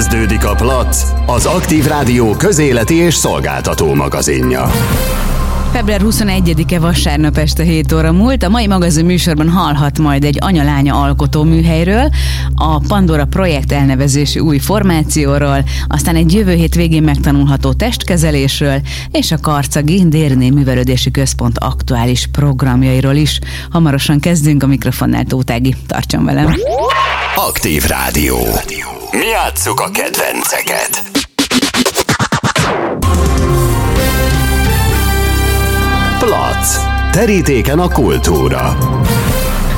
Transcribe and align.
Kezdődik 0.00 0.44
a 0.44 0.54
Plac, 0.54 1.02
az 1.26 1.46
Aktív 1.46 1.86
Rádió 1.86 2.30
közéleti 2.30 2.94
és 2.94 3.14
szolgáltató 3.14 3.94
magazinja. 3.94 4.70
Február 5.72 6.00
21-e 6.04 6.78
vasárnap 6.78 7.36
este 7.36 7.62
7 7.62 7.92
óra 7.92 8.12
múlt. 8.12 8.42
A 8.42 8.48
mai 8.48 8.66
magazin 8.66 9.04
műsorban 9.04 9.48
hallhat 9.48 9.98
majd 9.98 10.24
egy 10.24 10.38
anyalánya 10.40 11.00
alkotó 11.02 11.42
műhelyről, 11.42 12.10
a 12.54 12.78
Pandora 12.78 13.24
projekt 13.24 13.72
elnevezési 13.72 14.38
új 14.38 14.58
formációról, 14.58 15.64
aztán 15.88 16.16
egy 16.16 16.32
jövő 16.32 16.54
hét 16.54 16.74
végén 16.74 17.02
megtanulható 17.02 17.72
testkezelésről, 17.72 18.80
és 19.10 19.32
a 19.32 19.40
Karcagi 19.40 20.04
Dérné 20.08 20.50
Művelődési 20.50 21.10
Központ 21.10 21.58
aktuális 21.58 22.26
programjairól 22.32 23.14
is. 23.14 23.38
Hamarosan 23.70 24.20
kezdünk 24.20 24.62
a 24.62 24.66
mikrofonnál 24.66 25.24
Tótági. 25.24 25.74
Tartson 25.86 26.24
velem! 26.24 26.54
Aktív 27.36 27.84
Rádió. 27.84 28.36
Mi 29.12 29.26
játsszuk 29.26 29.80
a 29.80 29.90
kedvenceket. 29.90 31.02
Plac. 36.18 36.76
Terítéken 37.12 37.78
a 37.78 37.88
kultúra. 37.88 38.76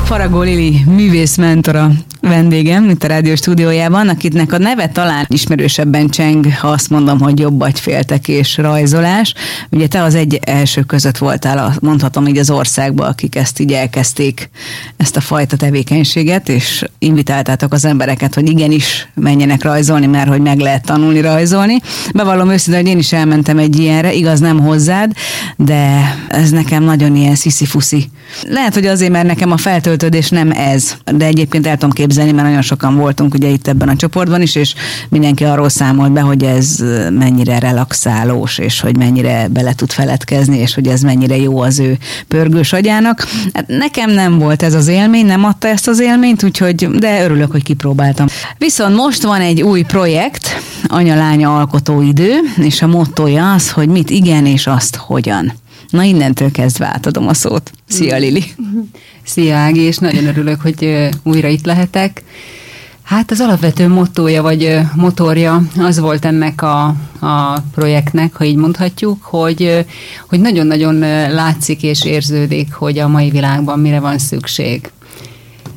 Faragó 0.03 0.41
Lili 0.41 0.83
művészmentora 0.85 1.89
vendégem 2.27 2.89
itt 2.89 3.03
a 3.03 3.07
rádió 3.07 3.35
stúdiójában, 3.35 4.09
akitnek 4.09 4.53
a 4.53 4.57
neve 4.57 4.87
talán 4.87 5.25
ismerősebben 5.27 6.09
cseng, 6.09 6.53
ha 6.53 6.67
azt 6.67 6.89
mondom, 6.89 7.19
hogy 7.19 7.39
jobb 7.39 7.63
féltek 7.73 8.27
és 8.27 8.57
rajzolás. 8.57 9.33
Ugye 9.69 9.87
te 9.87 10.01
az 10.01 10.15
egy 10.15 10.39
első 10.45 10.81
között 10.81 11.17
voltál, 11.17 11.73
mondhatom 11.81 12.27
így 12.27 12.37
az 12.37 12.49
országban, 12.49 13.07
akik 13.07 13.35
ezt 13.35 13.59
így 13.59 13.71
elkezdték, 13.71 14.49
ezt 14.97 15.15
a 15.15 15.21
fajta 15.21 15.55
tevékenységet, 15.55 16.49
és 16.49 16.85
invitáltátok 16.99 17.73
az 17.73 17.85
embereket, 17.85 18.33
hogy 18.33 18.49
igenis 18.49 19.07
menjenek 19.13 19.63
rajzolni, 19.63 20.05
mert 20.05 20.29
hogy 20.29 20.41
meg 20.41 20.59
lehet 20.59 20.85
tanulni 20.85 21.21
rajzolni. 21.21 21.77
Bevallom 22.13 22.49
őszintén, 22.49 22.81
hogy 22.81 22.91
én 22.91 22.97
is 22.99 23.13
elmentem 23.13 23.57
egy 23.57 23.79
ilyenre, 23.79 24.13
igaz 24.13 24.39
nem 24.39 24.59
hozzád, 24.59 25.11
de 25.57 26.15
ez 26.29 26.49
nekem 26.49 26.83
nagyon 26.83 27.15
ilyen 27.15 27.35
sziszi-fuszi. 27.35 28.09
Lehet, 28.49 28.73
hogy 28.73 28.85
azért, 28.85 29.11
mert 29.11 29.27
nekem 29.27 29.51
a 29.51 29.57
feltöltődés 29.57 30.29
nem 30.29 30.51
ez, 30.51 30.93
de 31.15 31.25
egyébként 31.25 31.67
el 31.67 31.73
tudom 31.73 31.89
képzelni, 31.89 32.11
elképzelni, 32.17 32.31
mert 32.31 32.47
nagyon 32.47 32.61
sokan 32.61 32.95
voltunk 32.95 33.33
ugye 33.33 33.47
itt 33.47 33.67
ebben 33.67 33.89
a 33.89 33.95
csoportban 33.95 34.41
is, 34.41 34.55
és 34.55 34.73
mindenki 35.09 35.43
arról 35.43 35.69
számolt 35.69 36.11
be, 36.11 36.21
hogy 36.21 36.43
ez 36.43 36.77
mennyire 37.09 37.59
relaxálós, 37.59 38.57
és 38.57 38.79
hogy 38.79 38.97
mennyire 38.97 39.47
bele 39.47 39.73
tud 39.73 39.91
feledkezni, 39.91 40.57
és 40.57 40.73
hogy 40.73 40.87
ez 40.87 41.01
mennyire 41.01 41.37
jó 41.37 41.59
az 41.59 41.79
ő 41.79 41.97
pörgős 42.27 42.73
agyának. 42.73 43.27
Hát 43.53 43.67
nekem 43.67 44.09
nem 44.11 44.39
volt 44.39 44.63
ez 44.63 44.73
az 44.73 44.87
élmény, 44.87 45.25
nem 45.25 45.43
adta 45.43 45.67
ezt 45.67 45.87
az 45.87 45.99
élményt, 45.99 46.43
úgyhogy, 46.43 46.89
de 46.89 47.23
örülök, 47.23 47.51
hogy 47.51 47.63
kipróbáltam. 47.63 48.27
Viszont 48.57 48.95
most 48.95 49.23
van 49.23 49.41
egy 49.41 49.61
új 49.61 49.81
projekt, 49.81 50.61
anya-lánya 50.87 51.57
alkotóidő, 51.57 52.39
és 52.57 52.81
a 52.81 52.87
mottoja 52.87 53.53
az, 53.53 53.71
hogy 53.71 53.87
mit 53.87 54.09
igen, 54.09 54.45
és 54.45 54.67
azt 54.67 54.95
hogyan. 54.95 55.53
Na 55.93 56.03
innentől 56.03 56.51
kezdve 56.51 56.85
átadom 56.85 57.27
a 57.27 57.33
szót. 57.33 57.71
Szia 57.87 58.17
Lili! 58.17 58.43
Szia 59.23 59.55
Ági, 59.55 59.79
és 59.79 59.97
nagyon 59.97 60.25
örülök, 60.25 60.61
hogy 60.61 61.09
újra 61.23 61.47
itt 61.47 61.65
lehetek. 61.65 62.23
Hát 63.03 63.31
az 63.31 63.39
alapvető 63.39 63.87
mottója 63.87 64.41
vagy 64.41 64.79
motorja 64.95 65.61
az 65.77 65.99
volt 65.99 66.25
ennek 66.25 66.61
a, 66.61 66.85
a 67.19 67.59
projektnek, 67.73 68.35
ha 68.35 68.43
így 68.43 68.55
mondhatjuk, 68.55 69.23
hogy, 69.23 69.85
hogy 70.29 70.39
nagyon-nagyon 70.39 70.99
látszik 71.33 71.83
és 71.83 72.05
érződik, 72.05 72.73
hogy 72.73 72.99
a 72.99 73.07
mai 73.07 73.29
világban 73.29 73.79
mire 73.79 73.99
van 73.99 74.17
szükség. 74.17 74.91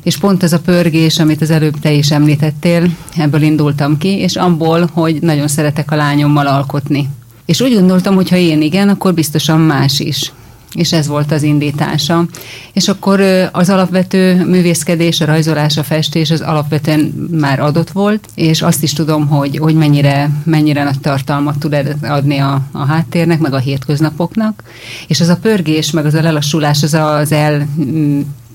És 0.03 0.17
pont 0.17 0.43
ez 0.43 0.53
a 0.53 0.59
pörgés, 0.59 1.19
amit 1.19 1.41
az 1.41 1.49
előbb 1.49 1.79
te 1.79 1.91
is 1.91 2.11
említettél, 2.11 2.89
ebből 3.17 3.41
indultam 3.41 3.97
ki, 3.97 4.17
és 4.17 4.35
abból, 4.35 4.89
hogy 4.93 5.21
nagyon 5.21 5.47
szeretek 5.47 5.91
a 5.91 5.95
lányommal 5.95 6.47
alkotni. 6.47 7.09
És 7.47 7.61
úgy 7.61 7.73
gondoltam, 7.73 8.15
hogy 8.15 8.29
ha 8.29 8.35
én 8.35 8.61
igen, 8.61 8.89
akkor 8.89 9.13
biztosan 9.13 9.59
más 9.59 9.99
is 9.99 10.31
és 10.73 10.93
ez 10.93 11.07
volt 11.07 11.31
az 11.31 11.43
indítása. 11.43 12.25
És 12.73 12.87
akkor 12.87 13.21
az 13.51 13.69
alapvető 13.69 14.45
művészkedés, 14.45 15.21
a 15.21 15.25
rajzolás, 15.25 15.77
a 15.77 15.83
festés 15.83 16.31
az 16.31 16.41
alapvetően 16.41 17.29
már 17.31 17.59
adott 17.59 17.89
volt, 17.89 18.27
és 18.35 18.61
azt 18.61 18.83
is 18.83 18.93
tudom, 18.93 19.27
hogy, 19.27 19.57
hogy 19.57 19.75
mennyire, 19.75 20.29
mennyire 20.43 20.83
nagy 20.83 20.99
tartalmat 20.99 21.59
tud 21.59 21.95
adni 22.01 22.37
a, 22.37 22.61
a 22.71 22.85
háttérnek, 22.85 23.39
meg 23.39 23.53
a 23.53 23.57
hétköznapoknak, 23.57 24.63
és 25.07 25.19
az 25.19 25.27
a 25.27 25.37
pörgés, 25.37 25.91
meg 25.91 26.05
az 26.05 26.13
a 26.13 26.21
lelassulás, 26.21 26.83
az 26.83 26.93
az 26.93 27.31
el 27.31 27.67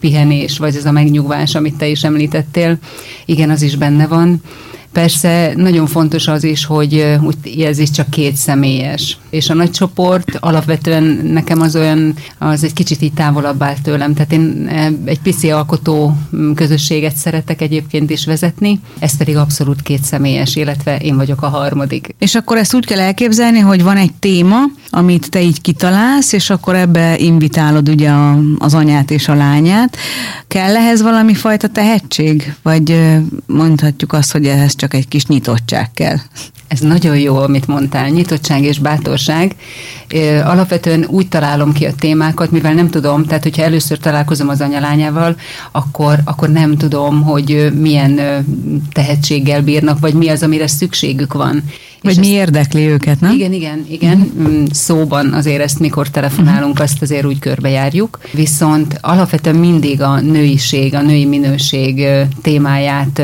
pihenés, 0.00 0.58
vagy 0.58 0.76
ez 0.76 0.84
a 0.84 0.92
megnyugvás, 0.92 1.54
amit 1.54 1.76
te 1.76 1.86
is 1.86 2.04
említettél, 2.04 2.78
igen, 3.24 3.50
az 3.50 3.62
is 3.62 3.76
benne 3.76 4.06
van. 4.06 4.42
Persze 4.92 5.52
nagyon 5.56 5.86
fontos 5.86 6.28
az 6.28 6.44
is, 6.44 6.64
hogy 6.64 7.18
ez 7.58 7.78
is 7.78 7.90
csak 7.90 8.10
két 8.10 8.36
személyes. 8.36 9.18
És 9.30 9.50
a 9.50 9.54
nagy 9.54 9.70
csoport 9.70 10.36
alapvetően 10.40 11.02
nekem 11.24 11.60
az 11.60 11.76
olyan, 11.76 12.14
az 12.38 12.64
egy 12.64 12.72
kicsit 12.72 13.02
így 13.02 13.12
távolabb 13.12 13.62
áll 13.62 13.76
tőlem. 13.82 14.14
Tehát 14.14 14.32
én 14.32 14.68
egy 15.04 15.20
pici 15.20 15.50
alkotó 15.50 16.16
közösséget 16.54 17.16
szeretek 17.16 17.60
egyébként 17.60 18.10
is 18.10 18.26
vezetni, 18.26 18.80
ez 18.98 19.16
pedig 19.16 19.36
abszolút 19.36 19.82
két 19.82 20.02
személyes, 20.02 20.56
illetve 20.56 20.96
én 20.96 21.16
vagyok 21.16 21.42
a 21.42 21.48
harmadik. 21.48 22.14
És 22.18 22.34
akkor 22.34 22.56
ezt 22.56 22.74
úgy 22.74 22.86
kell 22.86 23.00
elképzelni, 23.00 23.58
hogy 23.58 23.82
van 23.82 23.96
egy 23.96 24.12
téma, 24.18 24.58
amit 24.90 25.30
te 25.30 25.42
így 25.42 25.60
kitalálsz, 25.60 26.32
és 26.32 26.50
akkor 26.50 26.74
ebbe 26.74 27.18
invitálod 27.18 27.88
ugye 27.88 28.10
a, 28.10 28.38
az 28.58 28.74
anyát 28.74 29.10
és 29.10 29.28
a 29.28 29.34
lányát. 29.34 29.96
Kell 30.48 30.76
ehhez 30.76 31.02
valami 31.02 31.34
fajta 31.34 31.68
tehetség? 31.68 32.54
Vagy 32.62 33.12
mondhatjuk 33.46 34.12
azt, 34.12 34.32
hogy 34.32 34.46
ehhez 34.46 34.74
csak 34.82 34.94
egy 34.94 35.08
kis 35.08 35.26
nyitottság 35.26 35.92
kell. 35.92 36.16
Ez 36.68 36.80
nagyon 36.80 37.18
jó, 37.18 37.36
amit 37.36 37.66
mondtál, 37.66 38.08
nyitottság 38.08 38.62
és 38.62 38.78
bátorság. 38.78 39.54
Alapvetően 40.44 41.04
úgy 41.08 41.28
találom 41.28 41.72
ki 41.72 41.84
a 41.84 41.94
témákat, 41.94 42.50
mivel 42.50 42.74
nem 42.74 42.90
tudom, 42.90 43.24
tehát 43.24 43.42
hogyha 43.42 43.62
először 43.62 43.98
találkozom 43.98 44.48
az 44.48 44.60
anyalányával, 44.60 45.36
akkor, 45.72 46.18
akkor 46.24 46.48
nem 46.48 46.76
tudom, 46.76 47.22
hogy 47.22 47.72
milyen 47.80 48.20
tehetséggel 48.92 49.62
bírnak, 49.62 49.98
vagy 49.98 50.14
mi 50.14 50.28
az, 50.28 50.42
amire 50.42 50.66
szükségük 50.66 51.32
van. 51.32 51.62
Vagy 52.02 52.18
mi 52.18 52.26
érdekli 52.26 52.86
őket, 52.86 53.20
nem? 53.20 53.34
Igen, 53.34 53.52
igen, 53.52 53.84
igen. 53.88 54.32
Uh-huh. 54.36 54.64
Szóban 54.70 55.32
azért 55.32 55.62
ezt, 55.62 55.78
mikor 55.78 56.08
telefonálunk, 56.08 56.72
uh-huh. 56.72 56.86
azt 56.86 57.02
azért 57.02 57.24
úgy 57.24 57.38
körbejárjuk. 57.38 58.18
Viszont 58.32 58.98
alapvetően 59.00 59.56
mindig 59.56 60.02
a 60.02 60.20
nőiség, 60.20 60.94
a 60.94 61.02
női 61.02 61.24
minőség 61.24 62.06
témáját 62.42 63.22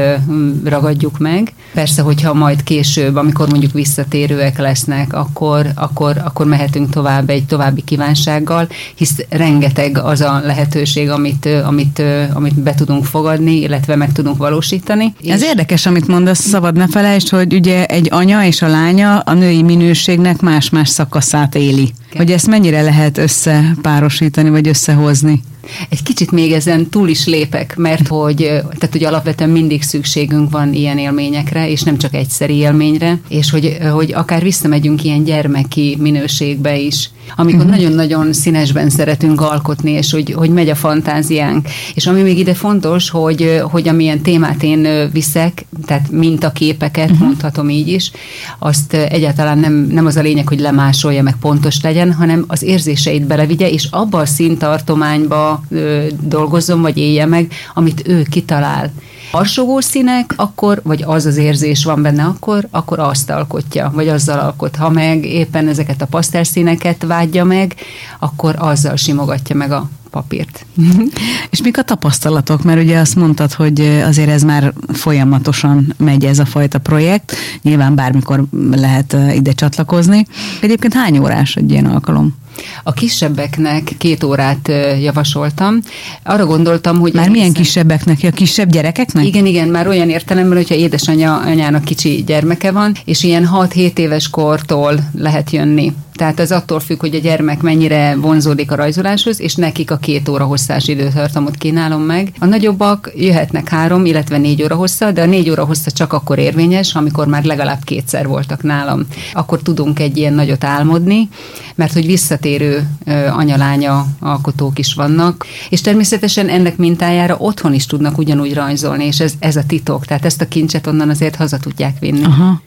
ragadjuk 0.65 1.19
meg. 1.19 1.53
Persze, 1.75 2.03
hogyha 2.03 2.34
majd 2.34 2.62
később, 2.62 3.17
amikor 3.17 3.49
mondjuk 3.49 3.72
visszatérőek 3.72 4.59
lesznek, 4.59 5.12
akkor, 5.12 5.67
akkor, 5.75 6.21
akkor 6.25 6.47
mehetünk 6.47 6.91
tovább 6.91 7.31
egy 7.31 7.44
további 7.44 7.83
kívánsággal, 7.84 8.69
hisz 8.94 9.17
rengeteg 9.28 9.99
az 9.99 10.21
a 10.21 10.41
lehetőség, 10.44 11.11
amit, 11.11 11.49
amit, 11.65 12.03
amit 12.33 12.61
be 12.61 12.75
tudunk 12.75 13.05
fogadni, 13.05 13.61
illetve 13.61 13.97
meg 13.97 14.12
tudunk 14.12 14.37
valósítani. 14.37 15.15
Ez 15.27 15.43
és... 15.43 15.49
érdekes, 15.49 15.87
amit 15.87 16.06
mondasz, 16.06 16.41
szabad 16.41 16.77
ne 16.77 16.88
felejtsd, 16.88 17.28
hogy 17.28 17.55
ugye 17.55 17.87
egy 17.87 18.09
anya 18.11 18.44
és 18.44 18.62
a 18.62 18.68
lánya 18.69 19.19
a 19.19 19.34
női 19.34 19.62
minőségnek 19.62 20.41
más-más 20.41 20.89
szakaszát 20.89 21.55
éli. 21.55 21.93
Hogy 22.17 22.33
ezt 22.33 22.47
mennyire 22.47 22.83
lehet 22.83 23.19
összepárosítani, 23.19 24.51
vagy 24.51 24.69
összehozni? 24.69 25.43
Egy 25.89 26.03
kicsit 26.03 26.31
még 26.31 26.53
ezen 26.53 26.89
túl 26.89 27.09
is 27.09 27.27
lépek, 27.27 27.77
mert 27.77 28.09
hogy, 28.09 28.37
tehát, 28.37 28.89
hogy 28.91 29.05
alapvetően 29.05 29.51
mindig 29.51 29.83
szükségünk 29.83 30.51
van 30.51 30.73
ilyen 30.73 30.99
élményekre, 30.99 31.71
és 31.71 31.83
nem 31.83 31.99
csak 31.99 32.15
egyszeri 32.15 32.55
élményre, 32.55 33.21
és 33.29 33.51
hogy, 33.51 33.79
hogy 33.93 34.12
akár 34.12 34.43
visszamegyünk 34.43 35.05
ilyen 35.05 35.25
gyermeki 35.25 35.97
minőségbe 36.01 36.77
is, 36.79 37.11
amikor 37.37 37.65
uh-huh. 37.65 37.77
nagyon-nagyon 37.77 38.33
színesben 38.33 38.91
szeretünk 38.91 39.41
alkotni, 39.41 39.91
és 39.91 40.11
hogy, 40.11 40.33
hogy 40.33 40.51
megy 40.51 40.69
a 40.69 40.75
fantáziánk. 40.75 41.69
És 41.95 42.06
ami 42.06 42.23
még 42.23 42.39
ide 42.39 42.55
fontos, 42.55 43.11
hogy, 43.11 43.61
hogy 43.71 43.89
amilyen 43.89 44.21
témát 44.21 44.62
én 44.62 45.11
viszek, 45.12 45.67
tehát 45.87 46.11
mintaképeket, 46.11 47.11
uh-huh. 47.11 47.26
mondhatom 47.26 47.69
így 47.69 47.88
is, 47.88 48.11
azt 48.59 48.93
egyáltalán 48.93 49.59
nem, 49.59 49.73
nem 49.73 50.06
az 50.06 50.17
a 50.17 50.23
lényeg, 50.23 50.49
hogy 50.49 50.61
lemásolja, 50.61 51.23
meg 51.23 51.37
pontos 51.41 51.81
legyen, 51.82 52.12
hanem 52.12 52.44
az 52.47 52.62
érzéseit 52.62 53.26
belevigye, 53.26 53.71
és 53.71 53.88
abba 53.91 54.19
a 54.19 54.26
szintartományba 54.26 55.57
ö, 55.69 56.06
dolgozzon, 56.20 56.81
vagy 56.81 56.96
élje 56.96 57.26
meg, 57.26 57.52
amit 57.75 58.08
ő 58.08 58.22
kitalál 58.31 58.93
harsogó 59.31 59.81
színek, 59.81 60.32
akkor, 60.37 60.81
vagy 60.84 61.02
az 61.06 61.26
az 61.26 61.37
érzés 61.37 61.84
van 61.84 62.02
benne 62.02 62.25
akkor, 62.25 62.69
akkor 62.70 62.99
azt 62.99 63.31
alkotja, 63.31 63.90
vagy 63.94 64.08
azzal 64.08 64.38
alkot. 64.38 64.76
Ha 64.76 64.90
meg 64.90 65.25
éppen 65.25 65.69
ezeket 65.69 66.02
a 66.02 66.06
pasztelszíneket 66.06 67.02
vágyja 67.02 67.44
meg, 67.44 67.75
akkor 68.19 68.55
azzal 68.58 68.96
simogatja 68.96 69.56
meg 69.56 69.72
a 69.72 69.88
papírt. 70.10 70.66
És 71.50 71.62
mik 71.62 71.78
a 71.78 71.82
tapasztalatok? 71.82 72.62
Mert 72.62 72.82
ugye 72.82 72.99
azt 72.99 73.16
mondtad, 73.16 73.52
hogy 73.52 73.81
azért 73.81 74.28
ez 74.28 74.43
már 74.43 74.72
folyamatosan 74.93 75.94
megy 75.96 76.25
ez 76.25 76.38
a 76.38 76.44
fajta 76.44 76.78
projekt. 76.78 77.37
Nyilván 77.62 77.94
bármikor 77.94 78.44
lehet 78.70 79.16
ide 79.34 79.52
csatlakozni. 79.52 80.26
Egyébként 80.61 80.94
hány 80.94 81.19
órás 81.19 81.56
egy 81.56 81.70
ilyen 81.70 81.87
alkalom? 81.87 82.37
A 82.82 82.93
kisebbeknek 82.93 83.94
két 83.99 84.22
órát 84.22 84.70
javasoltam. 85.00 85.78
Arra 86.22 86.46
gondoltam, 86.46 86.99
hogy... 86.99 87.12
Már 87.12 87.28
milyen 87.28 87.52
kisebbeknek? 87.52 88.19
A 88.22 88.31
kisebb 88.31 88.70
gyerekeknek? 88.70 89.26
Igen, 89.26 89.46
igen, 89.46 89.69
már 89.69 89.88
olyan 89.88 90.10
értelemben, 90.10 90.56
hogyha 90.56 90.75
édesanyja 90.75 91.37
anyának 91.37 91.84
kicsi 91.84 92.22
gyermeke 92.26 92.70
van, 92.70 92.96
és 93.05 93.22
ilyen 93.22 93.49
6-7 93.55 93.99
éves 93.99 94.31
kortól 94.31 95.10
lehet 95.14 95.50
jönni 95.50 95.93
tehát 96.19 96.40
ez 96.40 96.52
attól 96.52 96.81
függ, 96.81 97.00
hogy 97.00 97.14
a 97.14 97.19
gyermek 97.19 97.62
mennyire 97.62 98.16
vonzódik 98.16 98.70
a 98.70 98.75
rajzoláshoz, 98.75 99.40
és 99.40 99.54
nekik 99.54 99.90
a 99.90 99.96
két 99.96 100.28
óra 100.28 100.44
hosszás 100.44 100.88
időtartamot 100.88 101.56
kínálom 101.56 102.02
meg. 102.02 102.32
A 102.38 102.46
nagyobbak 102.46 103.12
jöhetnek 103.16 103.69
három, 103.69 104.04
illetve 104.04 104.38
négy 104.38 104.62
óra 104.62 104.75
hossza, 104.75 105.12
de 105.12 105.22
a 105.22 105.26
négy 105.26 105.50
óra 105.50 105.64
hossza 105.64 105.90
csak 105.90 106.12
akkor 106.12 106.38
érvényes, 106.38 106.94
amikor 106.94 107.26
már 107.26 107.44
legalább 107.44 107.84
kétszer 107.84 108.26
voltak 108.26 108.62
nálam. 108.62 109.06
Akkor 109.32 109.62
tudunk 109.62 109.99
egy 109.99 110.16
ilyen 110.16 110.32
nagyot 110.32 110.64
álmodni, 110.64 111.28
mert 111.75 111.93
hogy 111.93 112.06
visszatérő 112.49 112.89
anyalánya 113.31 114.06
alkotók 114.21 114.79
is 114.79 114.95
vannak, 114.95 115.47
és 115.69 115.81
természetesen 115.81 116.49
ennek 116.49 116.77
mintájára 116.77 117.37
otthon 117.39 117.75
is 117.75 117.87
tudnak 117.87 118.19
ugyanúgy 118.19 118.55
rajzolni, 118.55 119.05
és 119.05 119.21
ez, 119.21 119.33
ez 119.39 119.56
a 119.56 119.62
titok, 119.67 120.06
tehát 120.06 120.25
ezt 120.25 120.41
a 120.41 120.49
kincset 120.49 120.87
onnan 120.87 121.09
azért 121.09 121.37
haza 121.37 121.56
tudják 121.56 121.99
vinni. 121.99 122.25
Aha. 122.25 122.62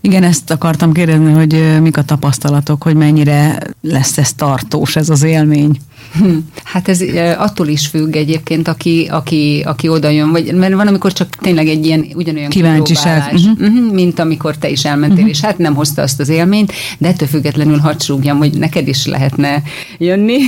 Igen, 0.00 0.22
ezt 0.22 0.50
akartam 0.50 0.92
kérdezni, 0.92 1.32
hogy 1.32 1.80
mik 1.80 1.96
a 1.96 2.04
tapasztalatok, 2.04 2.82
hogy 2.82 2.94
mennyire 2.94 3.58
lesz 3.80 4.18
ez 4.18 4.32
tartós, 4.32 4.96
ez 4.96 5.08
az 5.08 5.22
élmény. 5.22 5.78
Hm. 6.12 6.36
Hát 6.64 6.88
ez 6.88 7.00
attól 7.38 7.68
is 7.68 7.86
függ 7.86 8.16
egyébként, 8.16 8.68
aki, 8.68 9.08
aki, 9.10 9.62
aki 9.66 9.88
oda 9.88 10.08
jön, 10.08 10.30
vagy, 10.30 10.54
mert 10.54 10.74
van, 10.74 10.86
amikor 10.86 11.12
csak 11.12 11.28
tényleg 11.28 11.68
egy 11.68 11.86
ilyen 11.86 12.06
ugyanolyan 12.14 12.50
kíváncsiság, 12.50 13.32
uh-huh. 13.32 13.92
mint 13.92 14.18
amikor 14.18 14.56
te 14.56 14.68
is 14.68 14.84
elmentél, 14.84 15.16
uh-huh. 15.16 15.30
és 15.30 15.40
hát 15.40 15.58
nem 15.58 15.74
hozta 15.74 16.02
azt 16.02 16.20
az 16.20 16.28
élményt, 16.28 16.72
de 16.98 17.08
ettől 17.08 17.28
függetlenül 17.28 17.78
hadd 17.78 18.00
súgjam, 18.00 18.38
hogy 18.38 18.58
neked 18.58 18.88
is 18.88 19.06
lehetne 19.06 19.62
jönni. 19.98 20.38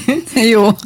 Jó. 0.52 0.68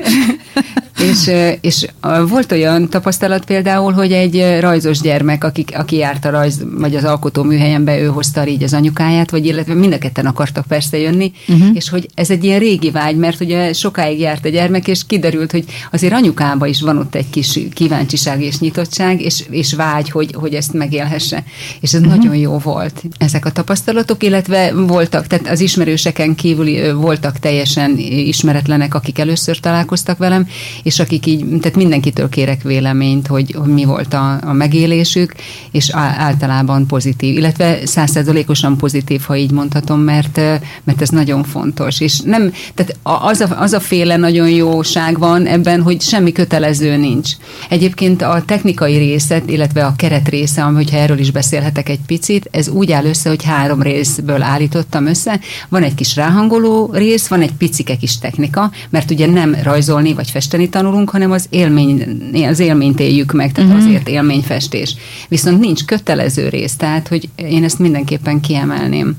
és, 1.10 1.30
és 1.60 1.86
volt 2.28 2.52
olyan 2.52 2.88
tapasztalat 2.88 3.44
például, 3.44 3.92
hogy 3.92 4.12
egy 4.12 4.60
rajzos 4.60 5.00
gyermek, 5.00 5.44
aki, 5.44 5.64
aki 5.74 5.96
járt 5.96 6.24
a 6.24 6.30
rajz, 6.30 6.64
vagy 6.78 6.96
az 6.96 7.04
alkotó 7.04 7.42
műhelyembe, 7.42 8.00
ő 8.00 8.06
hozta 8.06 8.46
így 8.46 8.62
az 8.62 8.74
anyukáját, 8.74 9.30
vagy 9.30 9.46
illetve 9.46 9.74
mind 9.74 9.92
a 9.92 9.98
ketten 9.98 10.26
akartak 10.26 10.66
persze 10.66 10.98
jönni, 10.98 11.32
uh-huh. 11.48 11.68
és 11.72 11.88
hogy 11.88 12.08
ez 12.14 12.30
egy 12.30 12.44
ilyen 12.44 12.58
régi 12.58 12.90
vágy, 12.90 13.16
mert 13.16 13.40
ugye 13.40 13.72
sokáig 13.72 14.17
járt 14.18 14.44
a 14.44 14.48
gyermek, 14.48 14.88
és 14.88 15.06
kiderült, 15.06 15.50
hogy 15.50 15.64
azért 15.90 16.12
anyukába 16.12 16.66
is 16.66 16.80
van 16.80 16.98
ott 16.98 17.14
egy 17.14 17.30
kis 17.30 17.58
kíváncsiság 17.72 18.42
és 18.42 18.58
nyitottság, 18.58 19.20
és, 19.20 19.44
és 19.50 19.74
vágy, 19.74 20.10
hogy, 20.10 20.34
hogy 20.34 20.54
ezt 20.54 20.72
megélhesse. 20.72 21.44
És 21.80 21.94
ez 21.94 22.00
uh-huh. 22.00 22.16
nagyon 22.16 22.36
jó 22.36 22.58
volt. 22.58 23.02
Ezek 23.18 23.44
a 23.44 23.52
tapasztalatok, 23.52 24.22
illetve 24.22 24.72
voltak, 24.74 25.26
tehát 25.26 25.48
az 25.48 25.60
ismerőseken 25.60 26.34
kívül 26.34 26.94
voltak 27.00 27.38
teljesen 27.38 27.98
ismeretlenek, 27.98 28.94
akik 28.94 29.18
először 29.18 29.60
találkoztak 29.60 30.18
velem, 30.18 30.48
és 30.82 31.00
akik 31.00 31.26
így, 31.26 31.44
tehát 31.60 31.76
mindenkitől 31.76 32.28
kérek 32.28 32.62
véleményt, 32.62 33.26
hogy, 33.26 33.54
hogy 33.58 33.72
mi 33.72 33.84
volt 33.84 34.14
a, 34.14 34.38
a 34.42 34.52
megélésük, 34.52 35.34
és 35.70 35.90
általában 35.94 36.86
pozitív, 36.86 37.36
illetve 37.36 37.86
százszerzalékosan 37.86 38.76
pozitív, 38.76 39.20
ha 39.20 39.36
így 39.36 39.50
mondhatom, 39.50 40.00
mert, 40.00 40.36
mert 40.84 41.00
ez 41.00 41.08
nagyon 41.08 41.44
fontos. 41.44 42.00
És 42.00 42.20
nem, 42.20 42.52
tehát 42.74 42.96
az 43.02 43.40
a, 43.40 43.60
az 43.60 43.72
a 43.72 43.80
féle 44.08 44.20
nagyon 44.20 44.50
jóság 44.50 45.18
van 45.18 45.46
ebben, 45.46 45.82
hogy 45.82 46.00
semmi 46.00 46.32
kötelező 46.32 46.96
nincs. 46.96 47.30
Egyébként 47.68 48.22
a 48.22 48.42
technikai 48.46 48.96
részet, 48.96 49.50
illetve 49.50 49.84
a 49.84 49.94
keret 49.96 50.28
része, 50.28 50.62
hogyha 50.62 50.96
erről 50.96 51.18
is 51.18 51.30
beszélhetek 51.30 51.88
egy 51.88 51.98
picit, 52.06 52.48
ez 52.50 52.68
úgy 52.68 52.92
áll 52.92 53.04
össze, 53.04 53.28
hogy 53.28 53.44
három 53.44 53.82
részből 53.82 54.42
állítottam 54.42 55.06
össze. 55.06 55.40
Van 55.68 55.82
egy 55.82 55.94
kis 55.94 56.16
ráhangoló 56.16 56.90
rész, 56.92 57.26
van 57.26 57.40
egy 57.40 57.52
picike 57.58 57.96
kis 57.96 58.18
technika, 58.18 58.70
mert 58.90 59.10
ugye 59.10 59.26
nem 59.26 59.56
rajzolni 59.62 60.14
vagy 60.14 60.30
festeni 60.30 60.68
tanulunk, 60.68 61.10
hanem 61.10 61.30
az, 61.30 61.46
élmény, 61.50 62.04
az 62.48 62.58
élményt 62.58 63.00
éljük 63.00 63.32
meg, 63.32 63.52
tehát 63.52 63.70
uh-huh. 63.70 63.86
azért 63.86 64.08
élményfestés. 64.08 64.96
Viszont 65.28 65.60
nincs 65.60 65.84
kötelező 65.84 66.48
rész, 66.48 66.76
tehát 66.76 67.08
hogy 67.08 67.28
én 67.36 67.64
ezt 67.64 67.78
mindenképpen 67.78 68.40
kiemelném. 68.40 69.16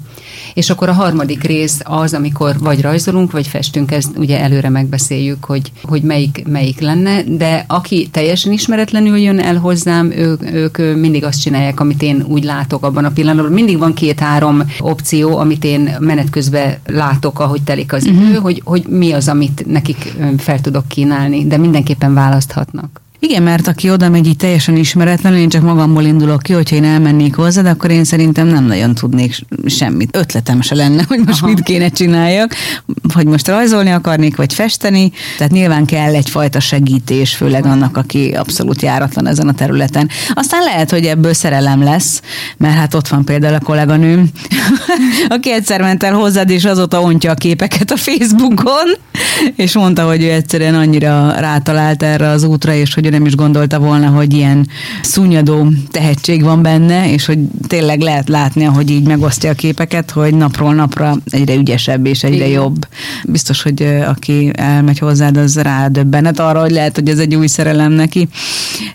És 0.54 0.70
akkor 0.70 0.90
a 0.90 0.94
harmadik 0.94 1.44
rész 1.44 1.80
az, 1.84 2.14
amikor 2.14 2.56
vagy 2.60 2.82
rajzolunk, 2.82 3.32
vagy 3.32 3.48
festünk, 3.48 3.92
ezt 3.92 4.18
ugye 4.18 4.40
előre 4.40 4.70
megbeszéljük, 4.70 5.44
hogy, 5.44 5.72
hogy 5.84 6.02
melyik, 6.02 6.44
melyik 6.48 6.80
lenne, 6.80 7.24
de 7.24 7.64
aki 7.68 8.08
teljesen 8.12 8.52
ismeretlenül 8.52 9.18
jön 9.18 9.40
el 9.40 9.58
hozzám, 9.58 10.12
ők, 10.12 10.54
ők 10.54 10.78
mindig 10.78 11.24
azt 11.24 11.42
csinálják, 11.42 11.80
amit 11.80 12.02
én 12.02 12.26
úgy 12.28 12.44
látok 12.44 12.84
abban 12.86 13.06
a 13.06 13.12
pillanatban. 13.12 13.54
Mindig 13.54 13.78
van 13.78 13.94
két-három 13.94 14.64
opció, 14.80 15.38
amit 15.38 15.64
én 15.64 15.96
menet 16.00 16.30
közben 16.30 16.78
látok, 16.86 17.40
ahogy 17.40 17.62
telik 17.62 17.94
az 17.94 18.04
uh-huh. 18.04 18.30
idő, 18.30 18.38
hogy, 18.38 18.62
hogy 18.66 18.86
mi 18.88 19.12
az, 19.12 19.28
amit 19.28 19.66
nekik 19.68 20.14
fel 20.38 20.62
tudok 20.62 20.88
kínálni, 20.88 21.48
de 21.48 21.58
mindenképpen 21.58 22.14
választhatnak. 22.14 23.02
Igen, 23.22 23.44
mert 23.44 23.68
aki 23.68 23.90
oda 23.90 24.10
megy 24.10 24.28
így 24.28 24.38
teljesen 24.38 24.76
ismeretlenül, 24.76 25.40
én 25.40 25.50
csak 25.50 25.62
magamból 25.62 26.04
indulok 26.04 26.42
ki, 26.42 26.54
hogyha 26.54 26.76
én 26.76 26.84
elmennék 26.84 27.36
hozzá, 27.36 27.62
de 27.62 27.70
akkor 27.70 27.92
én 27.92 28.04
szerintem 28.04 28.48
nem 28.48 28.66
nagyon 28.66 28.94
tudnék 28.94 29.36
semmit. 29.66 30.16
Ötletem 30.16 30.62
se 30.62 30.76
lenne, 30.76 31.04
hogy 31.08 31.20
most 31.26 31.42
Aha. 31.42 31.52
mit 31.52 31.64
kéne 31.64 31.90
csináljak, 31.90 32.56
hogy 33.14 33.26
most 33.26 33.48
rajzolni 33.48 33.90
akarnék, 33.90 34.36
vagy 34.36 34.54
festeni. 34.54 35.12
Tehát 35.38 35.52
nyilván 35.52 35.86
kell 35.86 36.16
egyfajta 36.16 36.60
segítés, 36.60 37.36
főleg 37.36 37.66
annak, 37.66 37.98
aki 37.98 38.32
abszolút 38.32 38.82
járatlan 38.82 39.28
ezen 39.28 39.48
a 39.48 39.54
területen. 39.54 40.10
Aztán 40.34 40.64
lehet, 40.64 40.90
hogy 40.90 41.06
ebből 41.06 41.34
szerelem 41.34 41.84
lesz, 41.84 42.22
mert 42.58 42.76
hát 42.76 42.94
ott 42.94 43.08
van 43.08 43.26
például 43.26 43.54
a 43.54 43.60
kolléganőm, 43.60 44.30
aki 45.28 45.52
egyszer 45.52 45.82
ment 45.82 46.04
el 46.04 46.14
hozzád, 46.14 46.50
és 46.50 46.66
azóta 46.66 47.02
ontja 47.02 47.32
a 47.32 47.36
képeket 47.36 47.92
a 47.92 47.98
Facebookon, 47.98 48.88
és 49.56 49.74
mondta, 49.74 50.06
hogy 50.06 50.24
ő 50.24 50.32
egyszerűen 50.32 50.76
annyira 50.76 51.32
rátalált 51.40 52.04
erre 52.04 52.28
az 52.28 52.44
útra, 52.44 52.74
és 52.74 52.94
hogy 52.94 53.08
ő 53.10 53.12
nem 53.12 53.26
is 53.26 53.36
gondolta 53.36 53.80
volna, 53.80 54.08
hogy 54.08 54.34
ilyen 54.34 54.68
szúnyadó 55.02 55.68
tehetség 55.92 56.44
van 56.44 56.62
benne, 56.62 57.12
és 57.12 57.26
hogy 57.26 57.40
tényleg 57.68 58.02
lehet 58.02 58.30
látni, 58.30 58.64
hogy 58.64 58.90
így 58.90 59.08
megosztja 59.08 59.50
a 59.50 59.54
képeket, 59.54 60.12
hogy 60.12 60.34
napról 60.34 60.74
napra 60.74 61.16
egyre 61.26 61.56
ügyesebb 61.56 62.06
és 62.06 62.24
egyre 62.24 62.46
Igen. 62.46 62.62
jobb. 62.62 62.88
Biztos, 63.24 63.62
hogy 63.62 63.84
aki 64.08 64.52
elmegy 64.56 65.00
hozzád, 65.00 65.38
az 65.38 65.58
rádöbbenet 65.58 66.40
arra, 66.40 66.62
hogy 66.62 66.72
lehet, 66.72 66.96
hogy 66.96 67.10
ez 67.10 67.20
egy 67.20 67.36
új 67.36 67.48
szerelem 67.48 67.92
neki. 67.92 68.28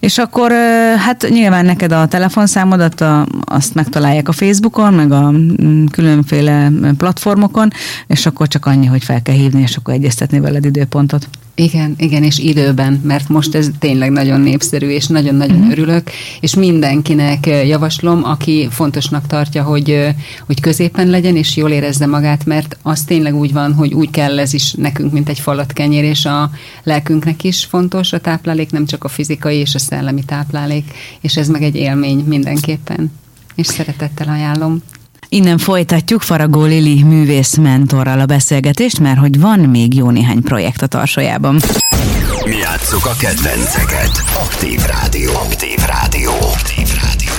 És 0.01 0.19
akkor 0.19 0.53
hát 0.97 1.27
nyilván 1.31 1.65
neked 1.65 1.93
a 1.93 2.07
telefonszámodat, 2.07 3.01
a, 3.01 3.27
azt 3.45 3.75
megtalálják 3.75 4.29
a 4.29 4.33
Facebookon, 4.33 4.95
meg 4.95 5.13
a 5.13 5.31
mm, 5.31 5.85
különféle 5.85 6.73
platformokon, 6.97 7.71
és 8.07 8.27
akkor 8.27 8.49
csak 8.49 8.67
annyi, 8.67 8.87
hogy 8.87 9.05
fel 9.05 9.23
kell 9.23 9.35
hívni, 9.35 9.63
és 9.63 9.77
akkor 9.77 9.95
egyeztetni 9.95 10.41
veled 10.41 10.65
időpontot. 10.65 11.29
Igen, 11.57 11.95
igen, 11.99 12.23
és 12.23 12.39
időben, 12.39 13.01
mert 13.05 13.29
most 13.29 13.55
ez 13.55 13.71
tényleg 13.79 14.11
nagyon 14.11 14.41
népszerű, 14.41 14.89
és 14.89 15.07
nagyon-nagyon 15.07 15.57
uh-huh. 15.57 15.71
örülök, 15.71 16.11
és 16.41 16.55
mindenkinek 16.55 17.47
javaslom, 17.47 18.25
aki 18.25 18.69
fontosnak 18.71 19.27
tartja, 19.27 19.63
hogy, 19.63 20.15
hogy 20.47 20.61
középen 20.61 21.09
legyen, 21.09 21.37
és 21.37 21.57
jól 21.57 21.71
érezze 21.71 22.07
magát, 22.07 22.45
mert 22.45 22.77
az 22.83 23.05
tényleg 23.05 23.35
úgy 23.35 23.53
van, 23.53 23.75
hogy 23.75 23.95
úgy 23.95 24.11
kell 24.11 24.39
ez 24.39 24.53
is 24.53 24.73
nekünk, 24.73 25.13
mint 25.13 25.29
egy 25.29 25.39
falat 25.39 25.73
kenyér, 25.73 26.05
és 26.05 26.25
a 26.25 26.51
lelkünknek 26.83 27.45
is 27.45 27.65
fontos 27.65 28.13
a 28.13 28.21
táplálék, 28.21 28.71
nem 28.71 28.87
csak 28.87 29.05
a 29.05 29.09
fizikai 29.09 29.57
és 29.57 29.75
a 29.75 29.79
szellemi 29.79 30.25
táplálék, 30.25 30.95
és 31.21 31.37
ez 31.37 31.49
meg 31.49 31.63
egy 31.63 31.77
élmény 31.77 32.25
mindenképpen. 32.27 33.13
És 33.55 33.67
szeretettel 33.67 34.29
ajánlom. 34.29 34.83
Innen 35.35 35.59
folytatjuk 35.59 36.23
Faragó 36.23 36.65
Lili 36.65 37.03
művész 37.03 37.57
mentorral 37.57 38.21
a 38.21 38.27
beszélgetést, 38.27 38.99
mert 38.99 39.19
hogy 39.19 39.41
van 39.41 39.59
még 39.59 39.95
jó 39.95 40.11
néhány 40.11 40.43
projekt 40.43 40.83
a 40.83 40.87
tarsójában. 40.87 41.61
Mi 42.45 42.57
játsszuk 42.57 43.07
a 43.07 43.15
kedvenceket. 43.19 44.11
Aktív 44.35 44.81
Rádió. 44.87 45.31
Aktív 45.35 45.79
Rádió. 45.87 46.31
Aktív 46.31 46.89
Rádió. 47.03 47.33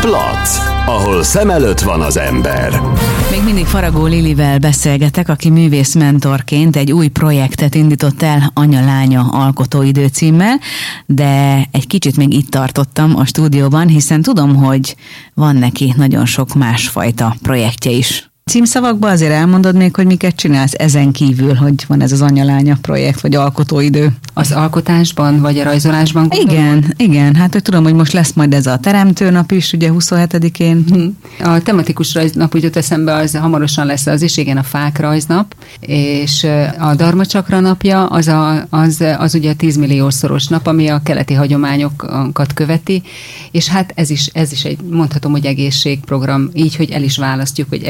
Plac, 0.00 0.58
ahol 0.86 1.22
szem 1.22 1.50
előtt 1.50 1.80
van 1.80 2.00
az 2.00 2.16
ember. 2.16 2.80
Mindig 3.46 3.66
Faragó 3.66 4.04
Lilivel 4.06 4.58
beszélgetek, 4.58 5.28
aki 5.28 5.50
művész 5.50 5.94
mentorként 5.94 6.76
egy 6.76 6.92
új 6.92 7.08
projektet 7.08 7.74
indított 7.74 8.22
el 8.22 8.50
Anya-lánya 8.54 9.28
alkotóidő 9.30 10.06
címmel, 10.06 10.60
de 11.06 11.64
egy 11.70 11.86
kicsit 11.86 12.16
még 12.16 12.32
itt 12.32 12.50
tartottam 12.50 13.16
a 13.16 13.24
stúdióban, 13.24 13.88
hiszen 13.88 14.22
tudom, 14.22 14.54
hogy 14.54 14.96
van 15.34 15.56
neki 15.56 15.94
nagyon 15.96 16.26
sok 16.26 16.54
másfajta 16.54 17.36
projektje 17.42 17.90
is. 17.90 18.30
Címszavakban 18.50 19.10
azért 19.10 19.32
elmondod 19.32 19.76
még, 19.76 19.94
hogy 19.94 20.06
miket 20.06 20.36
csinálsz 20.36 20.72
ezen 20.72 21.12
kívül, 21.12 21.54
hogy 21.54 21.84
van 21.88 22.02
ez 22.02 22.12
az 22.12 22.22
anyalánya 22.22 22.76
projekt, 22.80 23.20
vagy 23.20 23.34
alkotóidő. 23.34 24.08
Az 24.34 24.52
alkotásban, 24.52 25.40
vagy 25.40 25.58
a 25.58 25.64
rajzolásban? 25.64 26.28
Gondolom? 26.28 26.54
Igen, 26.54 26.94
igen. 26.96 27.34
Hát 27.34 27.52
hogy 27.52 27.62
tudom, 27.62 27.84
hogy 27.84 27.94
most 27.94 28.12
lesz 28.12 28.32
majd 28.32 28.54
ez 28.54 28.66
a 28.66 28.78
teremtőnap 28.78 29.50
is, 29.50 29.72
ugye 29.72 29.90
27-én. 29.92 30.84
Hm. 30.90 31.06
A 31.48 31.62
tematikus 31.62 32.14
rajznap 32.14 32.54
úgy 32.54 32.62
jut 32.62 32.76
eszembe, 32.76 33.14
az 33.14 33.36
hamarosan 33.36 33.86
lesz 33.86 34.06
az 34.06 34.22
is, 34.22 34.36
igen, 34.36 34.56
a 34.56 34.62
fák 34.62 34.98
rajznap, 34.98 35.54
és 35.80 36.46
a 36.78 36.94
Darmacsakra 36.94 37.60
napja 37.60 38.06
az, 38.06 38.28
a, 38.28 38.66
az, 38.70 39.04
az 39.18 39.34
ugye 39.34 39.50
a 39.50 39.54
10 39.54 39.76
milliószoros 39.76 40.46
nap, 40.46 40.66
ami 40.66 40.88
a 40.88 41.00
keleti 41.04 41.34
hagyományokat 41.34 42.52
követi, 42.54 43.02
és 43.50 43.68
hát 43.68 43.92
ez 43.94 44.10
is, 44.10 44.26
ez 44.26 44.52
is 44.52 44.64
egy, 44.64 44.78
mondhatom, 44.90 45.32
hogy 45.32 45.46
egészségprogram, 45.46 46.50
így, 46.52 46.76
hogy 46.76 46.90
el 46.90 47.02
is 47.02 47.16
választjuk, 47.16 47.68
hogy 47.68 47.82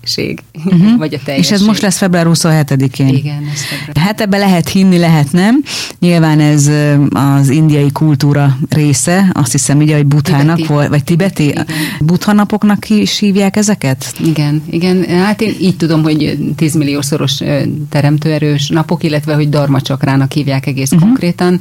egészség, 0.00 0.42
uh-huh. 0.64 0.98
vagy 0.98 1.14
a 1.14 1.18
teljesség. 1.24 1.54
És 1.54 1.60
ez 1.60 1.66
most 1.66 1.82
lesz 1.82 1.96
február 1.96 2.26
27-én. 2.28 3.08
Igen, 3.08 3.42
ez 3.52 3.62
február. 3.62 4.06
Hát 4.06 4.20
ebbe 4.20 4.38
lehet 4.38 4.68
hinni, 4.68 4.98
lehet 4.98 5.32
nem. 5.32 5.62
Nyilván 5.98 6.40
ez 6.40 6.70
az 7.10 7.48
indiai 7.48 7.92
kultúra 7.92 8.58
része, 8.68 9.30
azt 9.32 9.52
hiszem 9.52 9.78
ugye, 9.78 9.96
hogy 9.96 10.06
buthának 10.06 10.66
volt, 10.66 10.88
vagy 10.88 11.04
tibeti, 11.04 11.48
igen. 11.48 11.66
buthanapoknak 12.00 12.90
is 12.90 13.18
hívják 13.18 13.56
ezeket? 13.56 14.12
Igen, 14.24 14.62
igen. 14.70 15.04
Hát 15.04 15.40
én 15.40 15.54
így 15.60 15.76
tudom, 15.76 16.02
hogy 16.02 16.38
10 16.56 16.74
milliószoros 16.74 17.40
teremtőerős 17.88 18.68
napok, 18.68 19.02
illetve 19.02 19.34
hogy 19.34 19.48
darmacsakrának 19.48 20.32
hívják 20.32 20.66
egész 20.66 20.92
uh-huh. 20.92 21.08
konkrétan, 21.08 21.60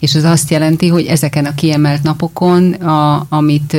és 0.00 0.14
ez 0.14 0.24
azt 0.24 0.50
jelenti, 0.50 0.88
hogy 0.88 1.04
ezeken 1.04 1.44
a 1.44 1.54
kiemelt 1.54 2.02
napokon, 2.02 2.72
a, 2.72 3.26
amit, 3.28 3.76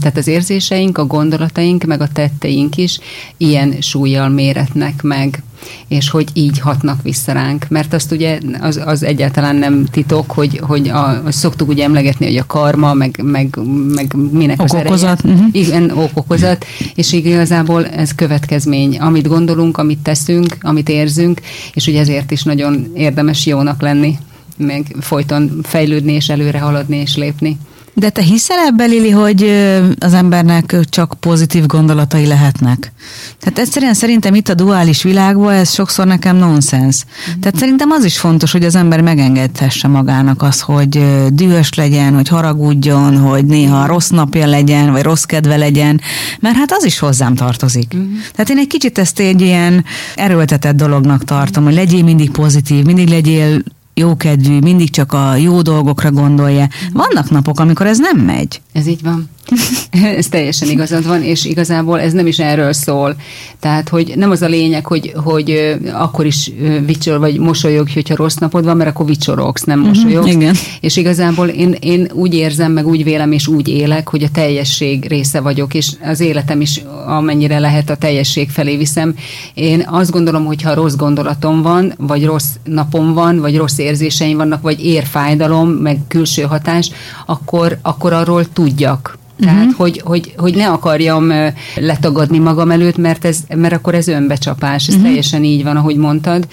tehát 0.00 0.16
az 0.16 0.26
érzéseink, 0.26 0.98
a 0.98 1.04
gondolataink, 1.04 1.84
meg 1.84 2.00
a 2.00 2.08
tetteink 2.12 2.76
is 2.76 2.98
ilyen 3.36 3.80
súlyjal 3.80 4.28
méretnek 4.28 5.02
meg 5.02 5.42
és 5.88 6.10
hogy 6.10 6.28
így 6.32 6.58
hatnak 6.58 7.02
vissza 7.02 7.32
ránk. 7.32 7.66
Mert 7.68 7.94
azt 7.94 8.12
ugye 8.12 8.38
az, 8.60 8.80
az 8.84 9.02
egyáltalán 9.02 9.56
nem 9.56 9.84
titok, 9.84 10.30
hogy, 10.30 10.60
hogy 10.62 10.88
a, 10.88 11.22
szoktuk 11.28 11.68
ugye 11.68 11.84
emlegetni, 11.84 12.26
hogy 12.26 12.36
a 12.36 12.46
karma, 12.46 12.94
meg, 12.94 13.20
meg, 13.22 13.58
meg 13.94 14.14
minek 14.30 14.62
az 14.62 14.74
okokozat. 14.74 15.24
ereje. 15.24 15.34
Uh-huh. 15.34 15.54
Igen, 15.54 15.90
okokozat, 15.90 16.64
és 16.94 17.12
igazából 17.12 17.86
ez 17.86 18.14
következmény. 18.14 18.98
Amit 18.98 19.28
gondolunk, 19.28 19.78
amit 19.78 19.98
teszünk, 19.98 20.56
amit 20.60 20.88
érzünk, 20.88 21.40
és 21.72 21.86
ugye 21.86 22.00
ezért 22.00 22.30
is 22.30 22.42
nagyon 22.42 22.86
érdemes 22.94 23.46
jónak 23.46 23.80
lenni, 23.80 24.18
meg 24.56 24.96
folyton 25.00 25.60
fejlődni, 25.62 26.12
és 26.12 26.28
előre 26.28 26.58
haladni, 26.58 26.96
és 26.96 27.16
lépni. 27.16 27.58
De 27.98 28.10
te 28.10 28.22
hiszel 28.22 28.58
ebben, 28.58 28.88
Lili, 28.88 29.10
hogy 29.10 29.42
az 29.98 30.12
embernek 30.12 30.76
csak 30.88 31.14
pozitív 31.20 31.66
gondolatai 31.66 32.26
lehetnek? 32.26 32.92
Tehát 33.40 33.58
egyszerűen 33.58 33.94
szerintem 33.94 34.34
itt 34.34 34.48
a 34.48 34.54
duális 34.54 35.02
világban 35.02 35.52
ez 35.52 35.72
sokszor 35.72 36.06
nekem 36.06 36.36
nonsens. 36.36 37.04
Tehát 37.40 37.56
szerintem 37.58 37.90
az 37.90 38.04
is 38.04 38.18
fontos, 38.18 38.52
hogy 38.52 38.64
az 38.64 38.74
ember 38.74 39.00
megengedhesse 39.00 39.88
magának 39.88 40.42
az, 40.42 40.60
hogy 40.60 41.02
dühös 41.32 41.74
legyen, 41.74 42.14
hogy 42.14 42.28
haragudjon, 42.28 43.18
hogy 43.18 43.44
néha 43.44 43.86
rossz 43.86 44.08
napja 44.08 44.46
legyen, 44.46 44.92
vagy 44.92 45.02
rossz 45.02 45.24
kedve 45.24 45.56
legyen, 45.56 46.00
mert 46.40 46.56
hát 46.56 46.72
az 46.72 46.84
is 46.84 46.98
hozzám 46.98 47.34
tartozik. 47.34 47.88
Tehát 48.32 48.50
én 48.50 48.58
egy 48.58 48.66
kicsit 48.66 48.98
ezt 48.98 49.20
egy 49.20 49.40
ilyen 49.40 49.84
erőltetett 50.14 50.76
dolognak 50.76 51.24
tartom, 51.24 51.64
hogy 51.64 51.74
legyél 51.74 52.02
mindig 52.02 52.30
pozitív, 52.30 52.84
mindig 52.84 53.08
legyél 53.08 53.62
jókedvű, 54.00 54.58
mindig 54.58 54.90
csak 54.90 55.12
a 55.12 55.36
jó 55.36 55.62
dolgokra 55.62 56.10
gondolja. 56.10 56.68
Vannak 56.92 57.30
napok, 57.30 57.60
amikor 57.60 57.86
ez 57.86 57.98
nem 57.98 58.16
megy. 58.16 58.60
Ez 58.72 58.86
így 58.86 59.02
van. 59.02 59.30
ez 60.16 60.26
teljesen 60.26 60.68
igazad 60.68 61.06
van, 61.06 61.22
és 61.22 61.44
igazából 61.44 62.00
ez 62.00 62.12
nem 62.12 62.26
is 62.26 62.38
erről 62.38 62.72
szól. 62.72 63.16
Tehát, 63.60 63.88
hogy 63.88 64.12
nem 64.16 64.30
az 64.30 64.42
a 64.42 64.46
lényeg, 64.46 64.86
hogy, 64.86 65.12
hogy 65.24 65.76
akkor 65.92 66.26
is 66.26 66.50
vicsor 66.86 67.18
vagy 67.18 67.38
mosolyogj, 67.38 67.92
hogyha 67.92 68.16
rossz 68.16 68.34
napod 68.34 68.64
van, 68.64 68.76
mert 68.76 68.90
akkor 68.90 69.06
vicsorogsz, 69.06 69.62
nem 69.62 69.78
mhm, 69.78 69.88
mosolyogsz. 69.88 70.26
Uh-huh, 70.26 70.42
igen. 70.42 70.54
És 70.80 70.96
igazából 70.96 71.48
én, 71.48 71.76
én 71.80 72.08
úgy 72.12 72.34
érzem, 72.34 72.72
meg 72.72 72.86
úgy 72.86 73.04
vélem, 73.04 73.32
és 73.32 73.46
úgy 73.46 73.68
élek, 73.68 74.08
hogy 74.08 74.22
a 74.22 74.30
teljesség 74.32 75.06
része 75.08 75.40
vagyok, 75.40 75.74
és 75.74 75.92
az 76.02 76.20
életem 76.20 76.60
is 76.60 76.82
amennyire 77.06 77.58
lehet 77.58 77.90
a 77.90 77.96
teljesség 77.96 78.50
felé 78.50 78.76
viszem. 78.76 79.14
Én 79.54 79.86
azt 79.90 80.10
gondolom, 80.10 80.44
hogy 80.44 80.62
ha 80.62 80.74
rossz 80.74 80.94
gondolatom 80.94 81.62
van, 81.62 81.94
vagy 81.98 82.24
rossz 82.24 82.50
napom 82.64 83.12
van, 83.14 83.40
vagy 83.40 83.56
rossz 83.56 83.78
érzéseim 83.86 84.36
vannak, 84.36 84.62
vagy 84.62 84.84
érfájdalom, 84.84 85.68
meg 85.68 85.98
külső 86.08 86.42
hatás, 86.42 86.90
akkor, 87.26 87.78
akkor 87.82 88.12
arról 88.12 88.52
tudjak 88.52 89.18
tehát, 89.40 89.64
uh-huh. 89.64 89.76
hogy, 89.76 90.00
hogy, 90.04 90.34
hogy 90.36 90.54
ne 90.54 90.68
akarjam 90.68 91.32
letagadni 91.74 92.38
magam 92.38 92.70
előtt, 92.70 92.96
mert, 92.96 93.24
ez, 93.24 93.38
mert 93.54 93.74
akkor 93.74 93.94
ez 93.94 94.08
önbecsapás. 94.08 94.86
Ez 94.86 94.94
uh-huh. 94.94 95.08
teljesen 95.08 95.44
így 95.44 95.62
van, 95.62 95.76
ahogy 95.76 95.96
mondtad. 95.96 96.46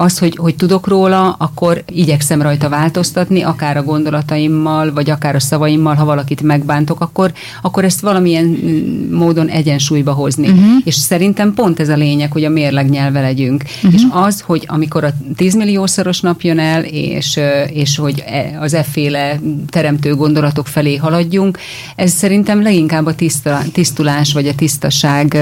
Az, 0.00 0.18
hogy, 0.18 0.36
hogy 0.36 0.54
tudok 0.54 0.86
róla, 0.86 1.32
akkor 1.38 1.82
igyekszem 1.88 2.42
rajta 2.42 2.68
változtatni, 2.68 3.42
akár 3.42 3.76
a 3.76 3.82
gondolataimmal, 3.82 4.92
vagy 4.92 5.10
akár 5.10 5.34
a 5.34 5.40
szavaimmal, 5.40 5.94
ha 5.94 6.04
valakit 6.04 6.42
megbántok, 6.42 7.00
akkor, 7.00 7.32
akkor 7.62 7.84
ezt 7.84 8.00
valamilyen 8.00 8.44
mm, 8.44 9.14
módon 9.14 9.48
egyensúlyba 9.48 10.12
hozni. 10.12 10.48
Uh-huh. 10.48 10.64
És 10.84 10.94
szerintem 10.94 11.54
pont 11.54 11.80
ez 11.80 11.88
a 11.88 11.96
lényeg, 11.96 12.32
hogy 12.32 12.44
a 12.44 12.48
mérleg 12.48 12.88
nyelve 12.88 13.20
legyünk. 13.20 13.62
Uh-huh. 13.76 13.94
És 13.94 14.02
az, 14.10 14.40
hogy 14.40 14.64
amikor 14.66 15.04
a 15.04 15.10
10 15.36 15.54
milliószoros 15.54 16.20
nap 16.20 16.40
jön 16.40 16.58
el, 16.58 16.82
és, 16.84 17.40
és 17.72 17.96
hogy 17.96 18.24
e, 18.26 18.58
az 18.60 18.74
efféle 18.74 19.40
teremtő 19.70 20.14
gondolatok 20.14 20.66
felé 20.66 20.96
haladjunk, 20.96 21.58
ez 21.96 22.10
szerintem 22.10 22.62
leginkább 22.62 23.06
a 23.06 23.14
tiszta, 23.14 23.60
tisztulás 23.72 24.32
vagy 24.32 24.48
a 24.48 24.54
tisztaság 24.54 25.38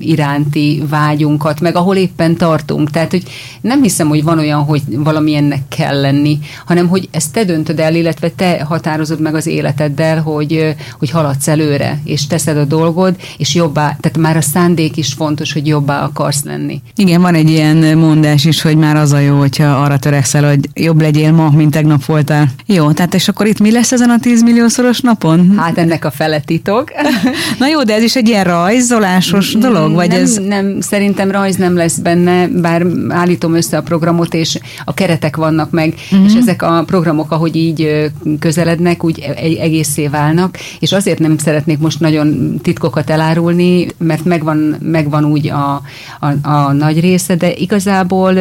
iránti 0.00 0.82
vágyunkat, 0.88 1.60
meg 1.60 1.76
ahol 1.76 1.96
éppen 1.96 2.36
tartunk. 2.36 2.90
Tehát, 2.90 3.10
hogy 3.10 3.22
nem 3.60 3.86
hiszem, 3.88 4.08
hogy 4.08 4.22
van 4.22 4.38
olyan, 4.38 4.64
hogy 4.64 4.82
valamilyennek 4.88 5.62
kell 5.68 6.00
lenni, 6.00 6.38
hanem 6.66 6.88
hogy 6.88 7.08
ezt 7.10 7.32
te 7.32 7.44
döntöd 7.44 7.80
el, 7.80 7.94
illetve 7.94 8.30
te 8.30 8.62
határozod 8.68 9.20
meg 9.20 9.34
az 9.34 9.46
életeddel, 9.46 10.20
hogy, 10.20 10.74
hogy 10.98 11.10
haladsz 11.10 11.48
előre, 11.48 12.00
és 12.04 12.26
teszed 12.26 12.56
a 12.56 12.64
dolgod, 12.64 13.16
és 13.38 13.54
jobbá, 13.54 13.96
tehát 14.00 14.18
már 14.18 14.36
a 14.36 14.40
szándék 14.40 14.96
is 14.96 15.12
fontos, 15.12 15.52
hogy 15.52 15.66
jobbá 15.66 16.02
akarsz 16.02 16.44
lenni. 16.44 16.80
Igen, 16.96 17.20
van 17.20 17.34
egy 17.34 17.50
ilyen 17.50 17.98
mondás 17.98 18.44
is, 18.44 18.62
hogy 18.62 18.76
már 18.76 18.96
az 18.96 19.12
a 19.12 19.18
jó, 19.18 19.38
hogyha 19.38 19.66
arra 19.66 19.98
törekszel, 19.98 20.48
hogy 20.48 20.68
jobb 20.74 21.00
legyél 21.00 21.32
ma, 21.32 21.50
mint 21.50 21.70
tegnap 21.70 22.04
voltál. 22.04 22.48
Jó, 22.66 22.92
tehát 22.92 23.14
és 23.14 23.28
akkor 23.28 23.46
itt 23.46 23.60
mi 23.60 23.72
lesz 23.72 23.92
ezen 23.92 24.10
a 24.10 24.18
10 24.18 24.42
milliószoros 24.42 25.00
napon? 25.00 25.54
Hát 25.56 25.78
ennek 25.78 26.04
a 26.04 26.10
fele 26.10 26.40
titok. 26.40 26.92
Na 27.58 27.66
jó, 27.66 27.82
de 27.82 27.94
ez 27.94 28.02
is 28.02 28.16
egy 28.16 28.28
ilyen 28.28 28.44
rajzolásos 28.44 29.52
dolog? 29.52 29.94
Vagy 29.94 30.08
nem, 30.08 30.20
ez... 30.20 30.40
nem, 30.46 30.80
szerintem 30.80 31.30
rajz 31.30 31.56
nem 31.56 31.76
lesz 31.76 31.96
benne, 31.96 32.48
bár 32.48 32.86
állítom 33.08 33.54
össze 33.54 33.76
a 33.78 33.82
programot, 33.82 34.34
és 34.34 34.58
a 34.84 34.94
keretek 34.94 35.36
vannak 35.36 35.70
meg, 35.70 35.94
uh-huh. 36.10 36.26
és 36.26 36.34
ezek 36.34 36.62
a 36.62 36.82
programok, 36.86 37.32
ahogy 37.32 37.56
így 37.56 38.10
közelednek, 38.38 39.04
úgy 39.04 39.18
e-, 39.18 39.34
egészé 39.60 40.06
válnak, 40.06 40.58
és 40.80 40.92
azért 40.92 41.18
nem 41.18 41.38
szeretnék 41.38 41.78
most 41.78 42.00
nagyon 42.00 42.58
titkokat 42.62 43.10
elárulni, 43.10 43.86
mert 43.98 44.24
megvan, 44.24 44.76
megvan 44.80 45.24
úgy 45.24 45.48
a, 45.48 45.82
a, 46.20 46.48
a 46.48 46.72
nagy 46.72 47.00
része, 47.00 47.34
de 47.34 47.54
igazából 47.54 48.36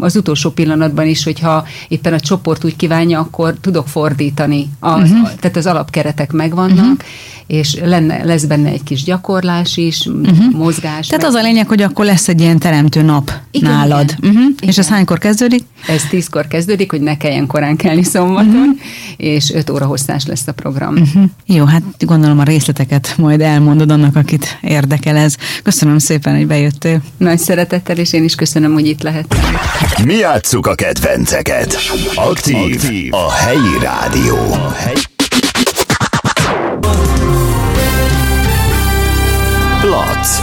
az 0.00 0.16
utolsó 0.16 0.50
pillanatban 0.50 1.06
is, 1.06 1.24
hogyha 1.24 1.64
éppen 1.88 2.12
a 2.12 2.20
csoport 2.20 2.64
úgy 2.64 2.76
kívánja, 2.76 3.18
akkor 3.20 3.54
tudok 3.60 3.88
fordítani. 3.88 4.70
Az, 4.80 5.10
uh-huh. 5.10 5.30
Tehát 5.40 5.56
az 5.56 5.66
alapkeretek 5.66 6.32
megvannak, 6.32 6.78
uh-huh 6.78 6.98
és 7.46 7.78
lenne, 7.84 8.24
lesz 8.24 8.44
benne 8.44 8.68
egy 8.68 8.82
kis 8.82 9.02
gyakorlás 9.02 9.76
is, 9.76 10.06
uh-huh. 10.06 10.52
mozgás. 10.52 11.06
Tehát 11.06 11.22
meg... 11.22 11.30
az 11.30 11.34
a 11.34 11.42
lényeg, 11.42 11.68
hogy 11.68 11.82
akkor 11.82 12.04
lesz 12.04 12.28
egy 12.28 12.40
ilyen 12.40 12.58
teremtő 12.58 13.02
nap 13.02 13.32
igen, 13.50 13.70
nálad. 13.70 14.14
Igen. 14.18 14.30
Uh-huh. 14.30 14.50
Igen. 14.60 14.68
És 14.74 14.80
ez 14.80 14.88
hánykor 14.88 15.18
kezdődik? 15.18 15.62
Ez 15.86 16.02
tízkor 16.10 16.46
kezdődik, 16.46 16.90
hogy 16.90 17.00
ne 17.00 17.16
kelljen 17.16 17.46
korán 17.46 17.76
kelni 17.76 18.02
szombaton, 18.02 18.54
uh-huh. 18.54 18.78
és 19.16 19.50
öt 19.50 19.70
óra 19.70 19.86
hosszás 19.86 20.26
lesz 20.26 20.46
a 20.46 20.52
program. 20.52 20.96
Uh-huh. 20.96 21.24
Jó, 21.46 21.64
hát 21.64 21.82
gondolom 21.98 22.38
a 22.38 22.42
részleteket 22.42 23.14
majd 23.16 23.40
elmondod 23.40 23.90
annak, 23.90 24.16
akit 24.16 24.58
érdekel 24.60 25.16
ez. 25.16 25.36
Köszönöm 25.62 25.98
szépen, 25.98 26.36
hogy 26.36 26.46
bejöttél. 26.46 27.02
Nagy 27.16 27.38
szeretettel, 27.38 27.96
és 27.96 28.12
én 28.12 28.24
is 28.24 28.34
köszönöm, 28.34 28.72
hogy 28.72 28.86
itt 28.86 29.02
lehettem. 29.02 29.40
Mi 30.04 30.14
játsszuk 30.14 30.66
a 30.66 30.74
kedvenceket. 30.74 31.76
Aktív, 32.14 32.56
Aktív. 32.56 33.14
a 33.14 33.32
helyi 33.32 33.78
rádió. 33.82 34.36
A 34.52 34.70
helyi... 34.70 35.00
Plac, 39.80 40.38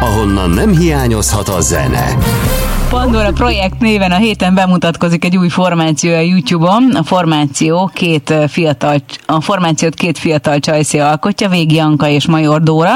ahonnan 0.00 0.50
nem 0.50 0.76
hiányozhat 0.76 1.48
a 1.48 1.60
zene. 1.60 2.16
Pandora 2.90 3.32
projekt 3.32 3.80
néven 3.80 4.10
a 4.10 4.16
héten 4.16 4.54
bemutatkozik 4.54 5.24
egy 5.24 5.36
új 5.36 5.48
formáció 5.48 6.14
a 6.14 6.20
YouTube-on. 6.20 6.90
A 6.94 7.02
formáció 7.02 7.90
két 7.94 8.34
fiatal, 8.48 8.96
a 9.26 9.40
formációt 9.40 9.94
két 9.94 10.18
fiatal 10.18 10.58
csajszé 10.58 10.98
alkotja, 10.98 11.48
Végi 11.48 11.74
Janka 11.74 12.08
és 12.08 12.26
Major 12.26 12.62
Dóra. 12.62 12.92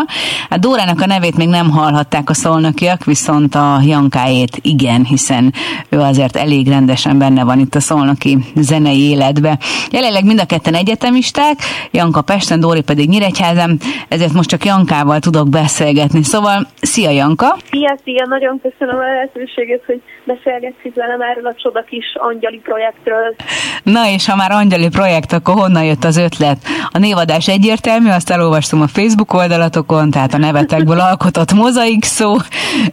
A 0.49 0.57
Dórának 0.59 1.01
a 1.01 1.07
nevét 1.07 1.37
még 1.37 1.49
nem 1.49 1.71
hallhatták 1.71 2.31
a 2.31 2.35
szolnokiak, 2.35 3.05
viszont 3.05 3.55
a 3.55 3.81
Jankáét 3.87 4.59
igen, 4.63 5.05
hiszen 5.05 5.53
ő 5.89 5.99
azért 5.99 6.37
elég 6.37 6.69
rendesen 6.69 7.19
benne 7.19 7.45
van 7.45 7.59
itt 7.59 7.75
a 7.75 7.81
szolnoki 7.81 8.39
zenei 8.55 9.01
életbe. 9.01 9.59
Jelenleg 9.91 10.25
mind 10.25 10.41
a 10.41 10.47
ketten 10.47 10.75
egyetemisták, 10.75 11.59
Janka 11.91 12.23
Pesten, 12.23 12.61
Dóri 12.61 12.83
pedig 12.83 13.09
Nyíregyházan, 13.09 13.79
ezért 14.09 14.33
most 14.33 14.49
csak 14.49 14.65
Jankával 14.65 15.19
tudok 15.19 15.49
beszélgetni. 15.49 16.23
Szóval, 16.23 16.67
szia 16.81 17.11
Janka! 17.11 17.57
Szia, 17.71 17.99
szia! 18.05 18.27
Nagyon 18.29 18.61
köszönöm 18.63 18.97
a 18.97 19.03
lehetőséget, 19.03 19.83
hogy 19.87 20.01
beszélgetsz 20.25 20.83
itt 20.83 20.95
velem 20.95 21.21
erről 21.21 21.47
a 21.47 21.55
csoda 21.55 21.83
kis 21.83 22.05
angyali 22.15 22.59
projektről. 22.59 23.35
Na 23.83 24.09
és 24.15 24.29
ha 24.29 24.37
már 24.37 24.51
angyali 24.51 24.89
projekt, 24.89 25.33
akkor 25.33 25.55
honnan 25.55 25.85
jött 25.85 26.05
az 26.05 26.17
ötlet? 26.17 26.59
A 26.93 26.99
névadás 26.99 27.49
egyértelmű, 27.49 28.09
azt 28.11 28.31
elolvastam 28.31 28.81
a 28.81 28.87
Facebook 28.87 29.33
oldalatokon, 29.33 30.11
tehát 30.11 30.35
a 30.35 30.39
nevetekből 30.39 31.01
alkotott 31.01 31.53
mozaik 31.53 32.05
szó, 32.05 32.33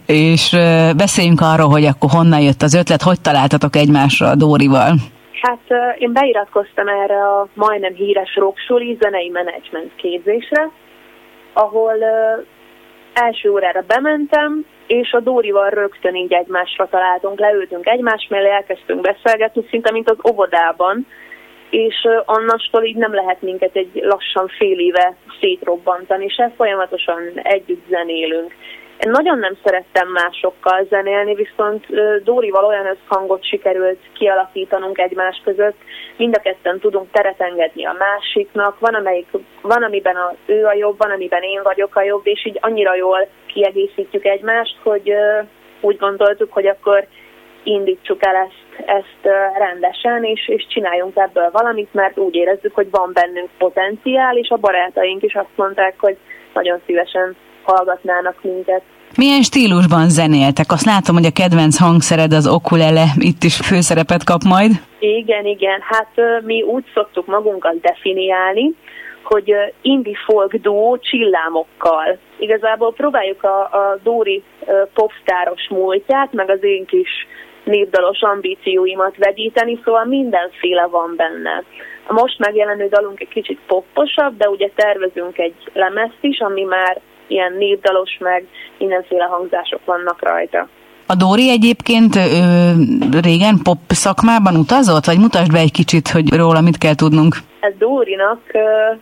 és 0.06 0.56
beszéljünk 0.96 1.40
arról, 1.40 1.68
hogy 1.68 1.84
akkor 1.84 2.10
honnan 2.10 2.40
jött 2.40 2.62
az 2.62 2.74
ötlet, 2.74 3.02
hogy 3.02 3.20
találtatok 3.20 3.76
egymásra 3.76 4.26
a 4.28 4.34
Dórival. 4.34 4.94
Hát 5.40 5.96
én 5.98 6.12
beiratkoztam 6.12 6.88
erre 6.88 7.18
a 7.28 7.48
majdnem 7.54 7.94
híres 7.94 8.34
rocksuli 8.34 8.96
zenei 9.00 9.28
menedzsment 9.28 9.90
képzésre, 9.96 10.70
ahol 11.52 11.94
első 13.12 13.50
órára 13.50 13.82
bementem, 13.86 14.64
és 14.86 15.12
a 15.12 15.20
Dórival 15.20 15.70
rögtön 15.70 16.14
így 16.14 16.32
egymásra 16.32 16.88
találtunk, 16.88 17.38
leültünk 17.38 17.86
egymás 17.86 18.26
mellé, 18.30 18.50
elkezdtünk 18.50 19.00
beszélgetni, 19.00 19.66
szinte 19.70 19.90
mint 19.90 20.10
az 20.10 20.32
óvodában, 20.32 21.06
és 21.70 22.08
annastól 22.24 22.84
így 22.84 22.96
nem 22.96 23.14
lehet 23.14 23.42
minket 23.42 23.76
egy 23.76 23.90
lassan 23.94 24.48
fél 24.48 24.78
éve 24.78 25.16
szétrobbantani, 25.40 26.24
és 26.24 26.42
folyamatosan 26.56 27.18
együtt 27.34 27.86
zenélünk. 27.88 28.54
Én 29.04 29.10
nagyon 29.10 29.38
nem 29.38 29.56
szerettem 29.64 30.08
másokkal 30.08 30.86
zenélni, 30.88 31.34
viszont 31.34 31.86
Dórival 32.24 32.64
olyan 32.64 32.86
összhangot 32.86 33.44
sikerült 33.44 33.98
kialakítanunk 34.12 34.98
egymás 34.98 35.40
között, 35.44 35.76
mind 36.16 36.36
a 36.36 36.40
ketten 36.40 36.78
tudunk 36.78 37.10
teret 37.10 37.40
engedni 37.40 37.84
a 37.86 37.96
másiknak, 37.98 38.78
van, 38.78 38.94
amelyik, 38.94 39.26
van 39.62 39.82
amiben 39.82 40.16
a, 40.16 40.34
ő 40.46 40.64
a 40.64 40.74
jobb, 40.74 40.98
van 40.98 41.10
amiben 41.10 41.42
én 41.42 41.62
vagyok 41.62 41.96
a 41.96 42.02
jobb, 42.02 42.26
és 42.26 42.46
így 42.46 42.58
annyira 42.60 42.94
jól 42.94 43.28
kiegészítjük 43.46 44.24
egymást, 44.24 44.76
hogy 44.82 45.12
úgy 45.80 45.96
gondoltuk, 45.96 46.52
hogy 46.52 46.66
akkor 46.66 47.06
indítsuk 47.62 48.24
el 48.24 48.34
ezt, 48.36 48.88
ezt 48.88 49.34
rendesen, 49.58 50.24
és, 50.24 50.48
és 50.48 50.66
csináljunk 50.68 51.16
ebből 51.16 51.50
valamit, 51.52 51.94
mert 51.94 52.18
úgy 52.18 52.34
érezzük, 52.34 52.74
hogy 52.74 52.90
van 52.90 53.10
bennünk 53.12 53.48
potenciál, 53.58 54.36
és 54.36 54.48
a 54.48 54.56
barátaink 54.56 55.22
is 55.22 55.34
azt 55.34 55.56
mondták, 55.56 55.94
hogy 55.98 56.16
nagyon 56.52 56.80
szívesen 56.86 57.36
hallgatnának 57.62 58.36
minket. 58.42 58.82
Milyen 59.16 59.42
stílusban 59.42 60.08
zenéltek? 60.08 60.72
Azt 60.72 60.84
látom, 60.84 61.14
hogy 61.16 61.24
a 61.24 61.38
kedvenc 61.40 61.78
hangszered 61.78 62.32
az 62.32 62.48
okulele 62.48 63.04
itt 63.18 63.42
is 63.42 63.56
főszerepet 63.56 64.24
kap 64.24 64.42
majd. 64.42 64.70
Igen, 64.98 65.44
igen. 65.46 65.80
Hát 65.82 66.12
mi 66.44 66.62
úgy 66.62 66.84
szoktuk 66.94 67.26
magunkat 67.26 67.80
definiálni, 67.80 68.74
hogy 69.22 69.54
indie 69.82 70.18
folk 70.26 70.54
duó 70.54 70.98
csillámokkal. 70.98 72.18
Igazából 72.38 72.92
próbáljuk 72.92 73.42
a, 73.42 73.60
a 73.60 73.98
Dóri 74.02 74.42
popstáros 74.94 75.68
múltját, 75.70 76.32
meg 76.32 76.50
az 76.50 76.64
én 76.64 76.84
kis 76.86 77.10
népdalos 77.64 78.20
ambícióimat 78.20 79.16
vegyíteni, 79.16 79.80
szóval 79.84 80.04
mindenféle 80.04 80.86
van 80.86 81.14
benne. 81.16 81.64
A 82.06 82.12
most 82.12 82.38
megjelenő 82.38 82.88
dalunk 82.88 83.20
egy 83.20 83.28
kicsit 83.28 83.58
popposabb, 83.66 84.36
de 84.36 84.48
ugye 84.48 84.70
tervezünk 84.74 85.38
egy 85.38 85.54
lemezt 85.72 86.18
is, 86.20 86.40
ami 86.40 86.62
már 86.62 87.00
ilyen 87.32 87.52
népdalos, 87.58 88.16
meg 88.20 88.46
mindenféle 88.78 89.24
hangzások 89.24 89.80
vannak 89.84 90.22
rajta. 90.22 90.68
A 91.06 91.14
Dóri 91.14 91.50
egyébként 91.50 92.16
ő, 92.16 93.20
régen 93.22 93.56
pop 93.62 93.78
szakmában 93.88 94.56
utazott, 94.56 95.04
vagy 95.04 95.18
mutasd 95.18 95.52
be 95.52 95.58
egy 95.58 95.72
kicsit, 95.72 96.08
hogy 96.08 96.26
róla 96.36 96.60
mit 96.60 96.78
kell 96.78 96.94
tudnunk? 96.94 97.34
Ez 97.60 97.72
Dórinak 97.78 98.40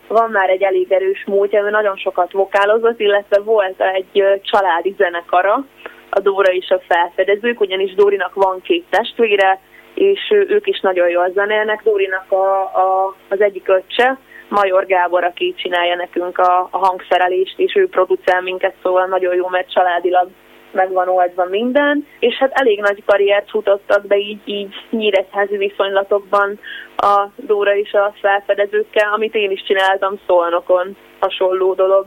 van 0.08 0.30
már 0.30 0.48
egy 0.48 0.62
elég 0.62 0.92
erős 0.92 1.24
múltja, 1.26 1.62
ő 1.62 1.70
nagyon 1.70 1.96
sokat 1.96 2.32
vokálozott, 2.32 3.00
illetve 3.00 3.38
volt 3.40 3.80
egy 3.80 4.24
családi 4.42 4.94
zenekara, 4.98 5.64
a 6.10 6.20
Dóra 6.20 6.52
és 6.52 6.68
a 6.68 6.80
felfedezők, 6.88 7.60
ugyanis 7.60 7.94
Dórinak 7.94 8.34
van 8.34 8.60
két 8.62 8.84
testvére, 8.90 9.60
és 9.94 10.20
ők 10.30 10.66
is 10.66 10.80
nagyon 10.80 11.08
jól 11.08 11.30
zenélnek. 11.34 11.80
Dórinak 11.84 12.32
a, 12.32 12.62
a, 12.62 13.16
az 13.28 13.40
egyik 13.40 13.68
öccse, 13.68 14.18
Major 14.50 14.86
Gábor, 14.86 15.24
aki 15.24 15.54
csinálja 15.56 15.94
nekünk 15.94 16.38
a, 16.38 16.68
a 16.70 16.78
hangszerelést, 16.78 17.58
és 17.58 17.74
ő 17.74 17.88
producál 17.88 18.40
minket, 18.40 18.74
szóval 18.82 19.06
nagyon 19.06 19.34
jó, 19.34 19.48
mert 19.48 19.72
családilag 19.72 20.28
meg 20.72 20.92
van 20.92 21.08
oldva 21.08 21.44
minden, 21.44 22.06
és 22.18 22.34
hát 22.34 22.52
elég 22.52 22.80
nagy 22.80 23.02
karriert 23.06 23.50
futottak 23.50 24.06
be 24.06 24.16
így, 24.16 24.40
így 24.44 24.74
nyíregyházi 24.90 25.56
viszonylatokban 25.56 26.58
a 26.96 27.28
Dóra 27.36 27.76
és 27.76 27.92
a 27.92 28.12
felfedezőkkel, 28.20 29.12
amit 29.12 29.34
én 29.34 29.50
is 29.50 29.62
csináltam 29.66 30.18
Szolnokon, 30.26 30.96
hasonló 31.20 31.74
dolog. 31.74 32.04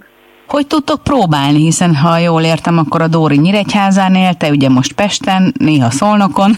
Hogy 0.48 0.68
tudtok 0.68 1.04
próbálni, 1.04 1.60
hiszen 1.64 1.96
ha 1.96 2.18
jól 2.18 2.42
értem, 2.42 2.78
akkor 2.78 3.02
a 3.02 3.08
Dóri 3.08 3.38
Nyíregyházán 3.38 4.16
él, 4.16 4.34
te 4.34 4.50
ugye 4.50 4.70
most 4.70 4.96
Pesten, 4.96 5.54
néha 5.60 5.90
Szolnokon, 5.90 6.52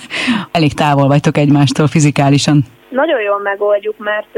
elég 0.51 0.73
távol 0.73 1.07
vagytok 1.07 1.37
egymástól 1.37 1.87
fizikálisan. 1.87 2.57
Nagyon 2.89 3.21
jól 3.21 3.39
megoldjuk, 3.39 3.97
mert 3.97 4.33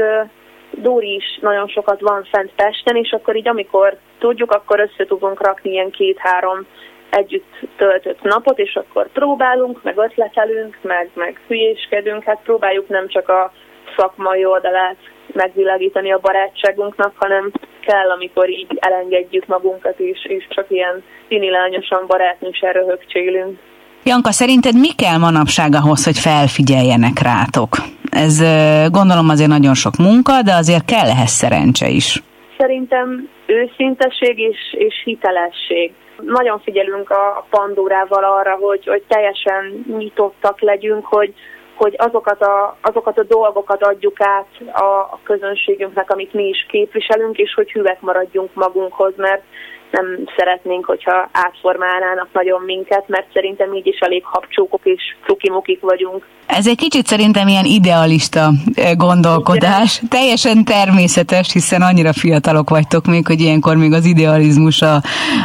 Dóri 0.82 1.14
is 1.14 1.38
nagyon 1.40 1.68
sokat 1.68 2.00
van 2.00 2.24
fent 2.24 2.50
Pesten, 2.56 2.96
és 2.96 3.10
akkor 3.10 3.36
így 3.36 3.48
amikor 3.48 3.96
tudjuk, 4.18 4.50
akkor 4.50 4.80
össze 4.80 5.04
tudunk 5.04 5.46
rakni 5.46 5.70
ilyen 5.70 5.90
két-három 5.90 6.66
együtt 7.10 7.54
töltött 7.76 8.22
napot, 8.22 8.58
és 8.58 8.74
akkor 8.74 9.08
próbálunk, 9.12 9.82
meg 9.82 9.96
ötletelünk, 9.96 10.78
meg, 10.82 11.10
meg 11.14 11.40
hülyéskedünk, 11.46 12.22
hát 12.22 12.40
próbáljuk 12.42 12.88
nem 12.88 13.08
csak 13.08 13.28
a 13.28 13.52
szakmai 13.96 14.44
oldalát 14.44 14.96
megvilágítani 15.32 16.12
a 16.12 16.18
barátságunknak, 16.18 17.12
hanem 17.16 17.52
kell, 17.80 18.10
amikor 18.10 18.48
így 18.48 18.76
elengedjük 18.80 19.46
magunkat, 19.46 19.98
és, 19.98 20.24
és 20.24 20.46
csak 20.48 20.70
ilyen 20.70 21.02
tinilányosan 21.28 22.06
barátnősen 22.06 22.72
röhögcsélünk. 22.72 23.58
Janka, 24.04 24.32
szerinted 24.32 24.74
mi 24.74 24.92
kell 24.92 25.18
manapság 25.18 25.74
ahhoz, 25.74 26.04
hogy 26.04 26.18
felfigyeljenek 26.18 27.18
rátok? 27.22 27.76
Ez 28.10 28.42
gondolom 28.90 29.28
azért 29.28 29.48
nagyon 29.48 29.74
sok 29.74 29.96
munka, 29.96 30.42
de 30.42 30.54
azért 30.54 30.84
kell 30.84 31.08
ehhez 31.08 31.30
szerencse 31.30 31.88
is. 31.88 32.22
Szerintem 32.58 33.28
őszinteség 33.46 34.38
és, 34.38 34.58
és 34.78 34.94
hitelesség. 35.04 35.92
Nagyon 36.22 36.60
figyelünk 36.60 37.10
a 37.10 37.46
Pandórával 37.50 38.24
arra, 38.24 38.58
hogy, 38.60 38.86
hogy 38.86 39.02
teljesen 39.08 39.84
nyitottak 39.98 40.60
legyünk, 40.60 41.06
hogy, 41.06 41.34
hogy 41.74 41.94
azokat 41.98 42.42
a, 42.42 42.76
azokat 42.80 43.18
a 43.18 43.22
dolgokat 43.22 43.82
adjuk 43.82 44.20
át 44.20 44.46
a, 44.72 44.84
a 44.84 45.18
közönségünknek, 45.22 46.10
amit 46.10 46.32
mi 46.32 46.48
is 46.48 46.66
képviselünk, 46.68 47.36
és 47.36 47.54
hogy 47.54 47.72
hüvek 47.72 48.00
maradjunk 48.00 48.54
magunkhoz, 48.54 49.12
mert 49.16 49.42
nem 49.90 50.06
szeretnénk, 50.36 50.84
hogyha 50.84 51.28
átformálnának 51.32 52.28
nagyon 52.32 52.62
minket, 52.62 53.04
mert 53.06 53.32
szerintem 53.32 53.74
így 53.74 53.86
is 53.86 53.98
elég 53.98 54.24
habcsókok 54.24 54.80
és 54.84 55.02
cukimokik 55.26 55.80
vagyunk. 55.80 56.24
Ez 56.48 56.66
egy 56.66 56.76
kicsit 56.76 57.06
szerintem 57.06 57.48
ilyen 57.48 57.64
idealista 57.64 58.50
eh, 58.74 58.94
gondolkodás. 58.96 59.96
Igen. 59.96 60.08
Teljesen 60.08 60.64
természetes, 60.64 61.52
hiszen 61.52 61.82
annyira 61.82 62.12
fiatalok 62.12 62.70
vagytok 62.70 63.06
még, 63.06 63.26
hogy 63.26 63.40
ilyenkor 63.40 63.76
még 63.76 63.92
az 63.92 64.04
idealizmus, 64.04 64.82
a, 64.82 65.02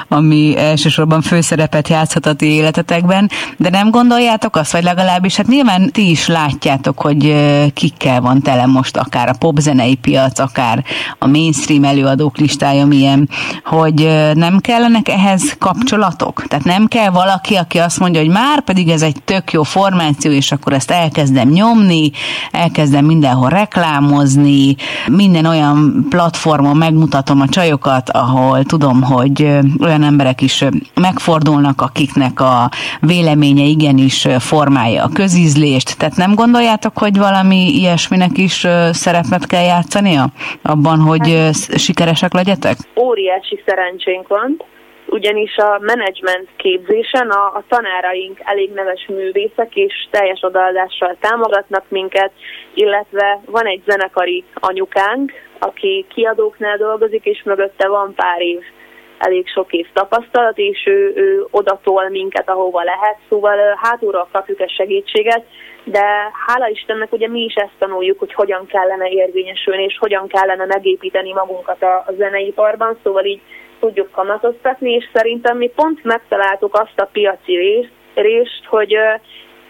ami 0.07 0.57
elsősorban 0.57 1.21
főszerepet 1.21 1.87
játszhat 1.87 2.25
a 2.25 2.33
ti 2.33 2.45
életetekben. 2.45 3.29
De 3.57 3.69
nem 3.69 3.89
gondoljátok 3.89 4.55
azt, 4.55 4.71
vagy 4.71 4.83
legalábbis, 4.83 5.35
hát 5.35 5.47
nyilván 5.47 5.91
ti 5.91 6.09
is 6.09 6.27
látjátok, 6.27 6.99
hogy 6.99 7.25
eh, 7.25 7.65
kikkel 7.73 8.21
van 8.21 8.41
tele 8.41 8.65
most 8.65 8.97
akár 8.97 9.29
a 9.29 9.35
popzenei 9.39 9.95
piac, 9.95 10.39
akár 10.39 10.83
a 11.19 11.27
mainstream 11.27 11.83
előadók 11.83 12.37
listája 12.37 12.85
milyen, 12.85 13.29
hogy 13.63 14.01
eh, 14.01 14.32
nem 14.33 14.59
kellenek 14.59 15.09
ehhez 15.09 15.55
kapcsolatok? 15.59 16.43
Tehát 16.47 16.65
nem 16.65 16.85
kell 16.87 17.09
valaki, 17.09 17.55
aki 17.55 17.77
azt 17.77 17.99
mondja, 17.99 18.21
hogy 18.21 18.29
már 18.29 18.61
pedig 18.61 18.89
ez 18.89 19.01
egy 19.01 19.23
tök 19.25 19.51
jó 19.51 19.63
formáció, 19.63 20.31
és 20.31 20.51
akkor 20.51 20.73
ezt 20.73 20.91
elkezdem 20.91 21.49
nyomni, 21.49 22.11
elkezdem 22.51 23.05
mindenhol 23.05 23.49
reklámozni, 23.49 24.75
minden 25.07 25.45
olyan 25.45 26.05
platformon 26.09 26.77
megmutatom 26.77 27.41
a 27.41 27.47
csajokat, 27.47 28.09
ahol 28.09 28.63
tudom, 28.63 29.01
hogy 29.01 29.47
olyan 29.81 30.03
emberek 30.03 30.41
is 30.41 30.65
megfordulnak, 30.93 31.81
akiknek 31.81 32.39
a 32.39 32.69
véleménye 32.99 33.63
igenis 33.63 34.27
formálja 34.39 35.03
a 35.03 35.09
közízlést. 35.13 35.97
Tehát 35.97 36.15
nem 36.15 36.35
gondoljátok, 36.35 36.97
hogy 36.97 37.17
valami 37.17 37.75
ilyesminek 37.75 38.37
is 38.37 38.67
szerepet 38.91 39.47
kell 39.47 39.63
játszania 39.63 40.29
abban, 40.61 40.99
hogy 40.99 41.49
sikeresek 41.75 42.33
legyetek? 42.33 42.77
Óriási 42.95 43.61
szerencsénk 43.65 44.22
van, 44.27 44.61
ugyanis 45.07 45.57
a 45.57 45.77
menedzsment 45.81 46.47
képzésen 46.55 47.29
a, 47.29 47.45
a 47.45 47.63
tanáraink 47.67 48.39
elég 48.43 48.71
neves 48.73 49.05
művészek 49.07 49.75
és 49.75 50.07
teljes 50.11 50.41
odaadással 50.41 51.17
támogatnak 51.19 51.83
minket, 51.87 52.31
illetve 52.73 53.41
van 53.45 53.65
egy 53.65 53.81
zenekari 53.85 54.43
anyukánk, 54.53 55.31
aki 55.59 56.05
kiadóknál 56.13 56.77
dolgozik, 56.77 57.25
és 57.25 57.43
mögötte 57.43 57.87
van 57.87 58.13
pár 58.15 58.41
év 58.41 58.59
elég 59.17 59.47
sok 59.47 59.73
év 59.73 59.87
tapasztalat, 59.93 60.57
és 60.57 60.83
ő, 60.85 61.13
ő 61.15 61.45
odatol 61.51 62.09
minket, 62.09 62.49
ahova 62.49 62.83
lehet, 62.83 63.17
szóval 63.29 63.57
hátulról 63.81 64.27
kapjuk 64.31 64.59
ezt 64.59 64.75
segítséget, 64.75 65.43
de 65.83 66.31
hála 66.47 66.67
Istennek 66.67 67.11
ugye 67.13 67.27
mi 67.27 67.43
is 67.43 67.53
ezt 67.53 67.77
tanuljuk, 67.79 68.19
hogy 68.19 68.33
hogyan 68.33 68.65
kellene 68.65 69.09
érvényesülni, 69.09 69.83
és 69.83 69.97
hogyan 69.99 70.27
kellene 70.27 70.65
megépíteni 70.65 71.33
magunkat 71.33 71.83
a, 71.83 72.03
a 72.07 72.11
zeneiparban, 72.17 72.97
szóval 73.03 73.25
így 73.25 73.41
tudjuk 73.79 74.11
kamatoztatni, 74.11 74.91
és 74.91 75.09
szerintem 75.13 75.57
mi 75.57 75.67
pont 75.75 76.03
megtaláltuk 76.03 76.73
azt 76.73 76.99
a 76.99 77.09
piaci 77.11 77.55
részt, 77.55 77.91
részt 78.13 78.65
hogy 78.65 78.95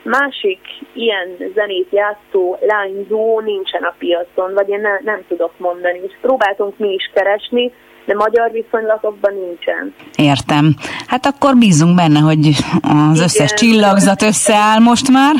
másik 0.03 0.59
ilyen 0.93 1.37
zenét 1.55 1.87
játszó 1.89 2.57
lányzó 2.61 3.39
nincsen 3.39 3.83
a 3.83 3.95
piacon, 3.97 4.53
vagy 4.53 4.69
én 4.69 4.81
ne, 4.81 4.99
nem 4.99 5.25
tudok 5.27 5.51
mondani. 5.57 5.99
És 6.07 6.13
próbáltunk 6.21 6.77
mi 6.77 6.93
is 6.93 7.11
keresni, 7.13 7.73
de 8.05 8.13
magyar 8.15 8.51
viszonylatokban 8.51 9.31
nincsen. 9.33 9.93
Értem. 10.15 10.75
Hát 11.07 11.25
akkor 11.25 11.57
bízunk 11.57 11.95
benne, 11.95 12.19
hogy 12.19 12.47
az 12.81 13.13
Igen. 13.13 13.23
összes 13.23 13.53
csillagzat 13.53 14.21
összeáll 14.21 14.79
most 14.79 15.09
már, 15.09 15.35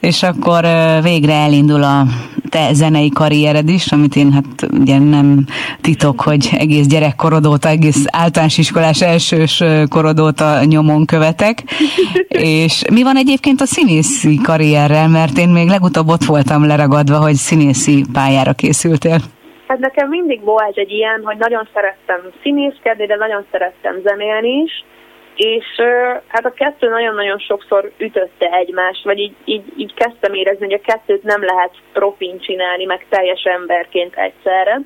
és 0.00 0.22
akkor 0.22 0.66
végre 1.02 1.34
elindul 1.34 1.82
a 1.82 2.04
te 2.48 2.72
zenei 2.72 3.10
karriered 3.10 3.68
is, 3.68 3.92
amit 3.92 4.16
én 4.16 4.32
hát 4.32 4.72
ugye 4.72 4.98
nem 4.98 5.44
titok, 5.80 6.20
hogy 6.20 6.48
egész 6.52 6.86
gyerekkorod 6.86 7.46
óta, 7.46 7.68
egész 7.68 8.04
általános 8.10 8.58
iskolás 8.58 9.02
elsős 9.02 9.62
korod 9.88 10.20
óta 10.20 10.64
nyomon 10.64 11.04
követek. 11.04 11.62
És 12.28 12.82
mi 12.92 13.02
van 13.02 13.16
egyébként 13.16 13.60
a 13.60 13.66
színészi 13.66 14.40
karrierrel, 14.42 15.08
mert 15.08 15.38
én 15.38 15.48
még 15.48 15.68
legutóbb 15.68 16.08
ott 16.08 16.24
voltam 16.24 16.66
leragadva, 16.66 17.16
hogy 17.16 17.34
színészi 17.34 18.04
pályára 18.12 18.52
készültél. 18.52 19.20
Hát 19.66 19.78
nekem 19.78 20.08
mindig 20.08 20.42
volt 20.42 20.76
egy 20.76 20.90
ilyen, 20.90 21.24
hogy 21.24 21.36
nagyon 21.36 21.68
szerettem 21.72 22.20
színészkedni, 22.42 23.06
de 23.06 23.16
nagyon 23.16 23.46
szerettem 23.50 24.00
zenélni 24.04 24.62
is, 24.62 24.84
és 25.36 25.66
hát 26.26 26.44
a 26.44 26.52
kettő 26.52 26.88
nagyon-nagyon 26.88 27.38
sokszor 27.38 27.92
ütötte 27.98 28.50
egymást, 28.50 29.04
vagy 29.04 29.18
így, 29.18 29.34
így, 29.44 29.64
így 29.76 29.94
kezdtem 29.94 30.34
érezni, 30.34 30.64
hogy 30.64 30.80
a 30.84 30.92
kettőt 30.92 31.22
nem 31.22 31.44
lehet 31.44 31.70
profin 31.92 32.38
csinálni, 32.38 32.84
meg 32.84 33.06
teljes 33.08 33.42
emberként 33.42 34.14
egyszerre. 34.14 34.80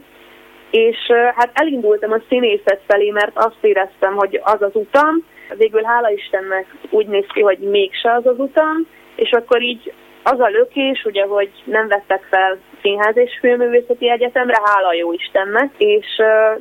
És 0.71 0.99
hát 1.35 1.51
elindultam 1.53 2.13
a 2.13 2.23
színészet 2.29 2.81
felé, 2.87 3.11
mert 3.11 3.31
azt 3.35 3.59
éreztem, 3.61 4.15
hogy 4.15 4.41
az 4.43 4.63
az 4.63 4.75
utam, 4.75 5.25
végül 5.57 5.83
hála 5.83 6.11
Istennek 6.11 6.67
úgy 6.91 7.07
néz 7.07 7.27
ki, 7.33 7.41
hogy 7.41 7.59
mégse 7.59 8.13
az 8.13 8.27
az 8.27 8.39
utam, 8.39 8.87
és 9.15 9.31
akkor 9.31 9.63
így 9.63 9.93
az 10.23 10.41
a 10.41 10.49
lökés, 10.49 11.05
ugye, 11.05 11.25
hogy 11.25 11.51
nem 11.65 11.89
vettek 11.89 12.27
fel 12.31 12.59
Színház 12.83 13.17
és 13.17 13.39
Filmművészeti 13.41 14.11
Egyetemre, 14.11 14.61
hála 14.65 14.93
jó 14.95 15.13
Istennek, 15.13 15.71
és 15.79 16.07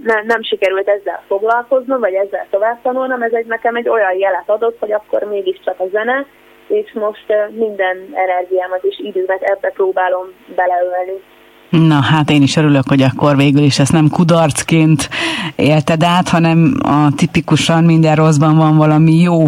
ne, 0.04 0.22
nem 0.22 0.44
sikerült 0.44 0.88
ezzel 0.88 1.24
foglalkoznom, 1.28 2.00
vagy 2.00 2.14
ezzel 2.14 2.48
tovább 2.50 2.82
tanulnom, 2.82 3.22
ez 3.22 3.34
egy 3.34 3.46
nekem 3.46 3.76
egy 3.76 3.90
olyan 3.90 4.18
jelet 4.18 4.50
adott, 4.50 4.80
hogy 4.80 4.92
akkor 4.92 5.24
mégiscsak 5.24 5.80
a 5.80 5.88
zene, 5.92 6.26
és 6.68 6.92
most 6.94 7.26
minden 7.52 7.98
energiámat 8.14 8.84
és 8.84 9.00
időmet 9.04 9.42
ebbe 9.42 9.70
próbálom 9.70 10.26
beleölni. 10.56 11.22
Na 11.70 12.02
hát 12.02 12.30
én 12.30 12.42
is 12.42 12.56
örülök, 12.56 12.88
hogy 12.88 13.02
akkor 13.02 13.36
végül 13.36 13.64
is 13.64 13.80
ezt 13.80 13.92
nem 13.92 14.08
kudarcként 14.10 15.10
élted 15.56 16.04
át, 16.04 16.30
hanem 16.30 16.74
a 16.82 17.08
tipikusan 17.16 17.84
minden 17.84 18.16
rosszban 18.16 18.58
van 18.58 18.78
valami 18.78 19.16
jó 19.16 19.44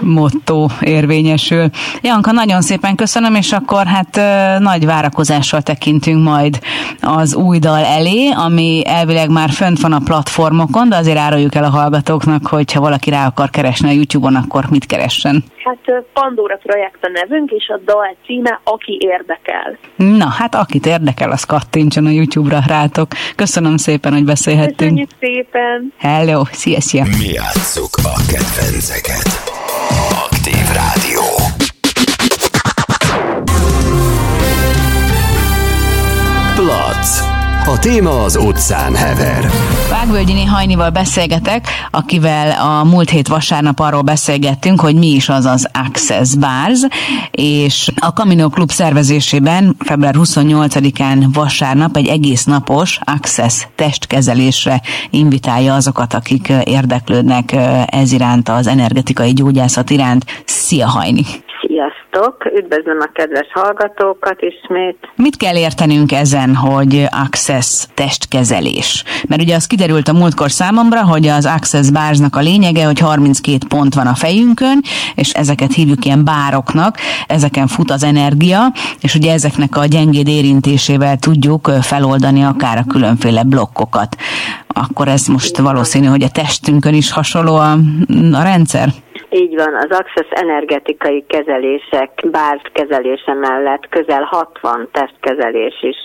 motto 0.00 0.66
érvényesül. 0.80 1.68
Janka, 2.02 2.32
nagyon 2.32 2.60
szépen 2.60 2.94
köszönöm, 2.94 3.34
és 3.34 3.52
akkor 3.52 3.86
hát 3.86 4.16
ö, 4.16 4.58
nagy 4.58 4.86
várakozással 4.86 5.62
tekintünk 5.62 6.24
majd 6.24 6.58
az 7.00 7.34
új 7.34 7.58
dal 7.58 7.84
elé, 7.84 8.30
ami 8.30 8.82
elvileg 8.86 9.30
már 9.30 9.50
fönt 9.50 9.80
van 9.80 9.92
a 9.92 10.00
platformokon, 10.04 10.88
de 10.88 10.96
azért 10.96 11.18
áruljuk 11.18 11.54
el 11.54 11.64
a 11.64 11.70
hallgatóknak, 11.70 12.46
hogy 12.46 12.72
ha 12.72 12.80
valaki 12.80 13.10
rá 13.10 13.26
akar 13.26 13.50
keresni 13.50 13.88
a 13.88 13.92
YouTube-on, 13.92 14.34
akkor 14.34 14.64
mit 14.70 14.86
keressen? 14.86 15.44
Hát 15.64 16.04
Pandora 16.12 16.58
projekt 16.62 16.98
a 17.00 17.08
nevünk, 17.12 17.50
és 17.50 17.68
a 17.68 17.80
dal 17.84 18.16
címe 18.24 18.60
Aki 18.64 18.98
érdekel. 19.00 19.78
Na, 19.96 20.28
hát 20.28 20.54
akit 20.54 20.86
érdekel, 20.86 21.30
az 21.30 21.44
kattintson 21.44 22.06
a 22.06 22.10
YouTube-ra 22.10 22.60
rátok. 22.66 23.08
Köszönöm 23.36 23.76
szépen, 23.76 24.12
hogy 24.12 24.24
beszélhettünk. 24.24 24.76
Köszönjük 24.76 25.10
szépen. 25.20 25.92
Hello, 25.98 26.44
szia, 26.50 26.80
szia. 26.80 27.04
Mi 27.04 27.28
játsszuk 27.32 27.94
a 28.02 28.14
kedvenceket. 28.86 29.42
Aktív 30.10 30.68
Rádió. 30.72 31.05
A 37.76 37.78
téma 37.78 38.22
az 38.22 38.36
utcán 38.36 38.94
hever. 38.94 39.44
Vágvölgyi 39.90 40.44
Hajnival 40.44 40.90
beszélgetek, 40.90 41.66
akivel 41.90 42.50
a 42.50 42.84
múlt 42.84 43.10
hét 43.10 43.28
vasárnap 43.28 43.80
arról 43.80 44.02
beszélgettünk, 44.02 44.80
hogy 44.80 44.94
mi 44.94 45.06
is 45.06 45.28
az 45.28 45.44
az 45.44 45.70
Access 45.88 46.34
Bars, 46.34 46.80
és 47.30 47.90
a 48.00 48.06
Camino 48.06 48.48
Club 48.48 48.70
szervezésében 48.70 49.76
február 49.78 50.14
28-án 50.18 51.26
vasárnap 51.32 51.96
egy 51.96 52.06
egész 52.06 52.44
napos 52.44 52.98
Access 53.04 53.66
testkezelésre 53.74 54.80
invitálja 55.10 55.74
azokat, 55.74 56.14
akik 56.14 56.52
érdeklődnek 56.64 57.56
ez 57.86 58.12
iránt, 58.12 58.48
az 58.48 58.66
energetikai 58.66 59.32
gyógyászat 59.32 59.90
iránt. 59.90 60.24
Szia 60.44 60.86
Hajni! 60.86 61.22
Sziasztok! 61.66 62.05
Üdvözlöm 62.54 62.98
a 63.00 63.10
kedves 63.12 63.46
hallgatókat 63.52 64.40
ismét. 64.40 64.96
Mit 65.16 65.36
kell 65.36 65.56
értenünk 65.56 66.12
ezen, 66.12 66.54
hogy 66.54 67.04
Access 67.24 67.86
testkezelés? 67.94 69.04
Mert 69.28 69.42
ugye 69.42 69.54
az 69.54 69.66
kiderült 69.66 70.08
a 70.08 70.12
múltkor 70.12 70.50
számomra, 70.50 71.04
hogy 71.04 71.26
az 71.26 71.46
Access 71.46 71.90
Barsnak 71.90 72.36
a 72.36 72.40
lényege, 72.40 72.84
hogy 72.84 72.98
32 72.98 73.66
pont 73.68 73.94
van 73.94 74.06
a 74.06 74.14
fejünkön, 74.14 74.80
és 75.14 75.32
ezeket 75.32 75.72
hívjuk 75.72 76.04
ilyen 76.04 76.24
bároknak, 76.24 76.96
ezeken 77.26 77.66
fut 77.66 77.90
az 77.90 78.02
energia, 78.02 78.72
és 79.00 79.14
ugye 79.14 79.32
ezeknek 79.32 79.76
a 79.76 79.84
gyengéd 79.84 80.28
érintésével 80.28 81.16
tudjuk 81.16 81.70
feloldani 81.82 82.42
akár 82.42 82.78
a 82.78 82.84
különféle 82.88 83.42
blokkokat. 83.42 84.16
Akkor 84.68 85.08
ez 85.08 85.26
most 85.26 85.58
valószínű, 85.58 86.06
hogy 86.06 86.22
a 86.22 86.30
testünkön 86.30 86.94
is 86.94 87.12
hasonló 87.12 87.56
a, 87.56 87.72
a 88.32 88.42
rendszer? 88.42 88.88
Így 89.30 89.54
van, 89.54 89.74
az 89.74 89.98
Access 89.98 90.30
energetikai 90.30 91.24
kezelések, 91.26 92.10
bár 92.30 92.60
kezelése 92.72 93.34
mellett 93.34 93.88
közel 93.88 94.22
60 94.22 94.88
testkezelés 94.92 95.82
is 95.82 95.96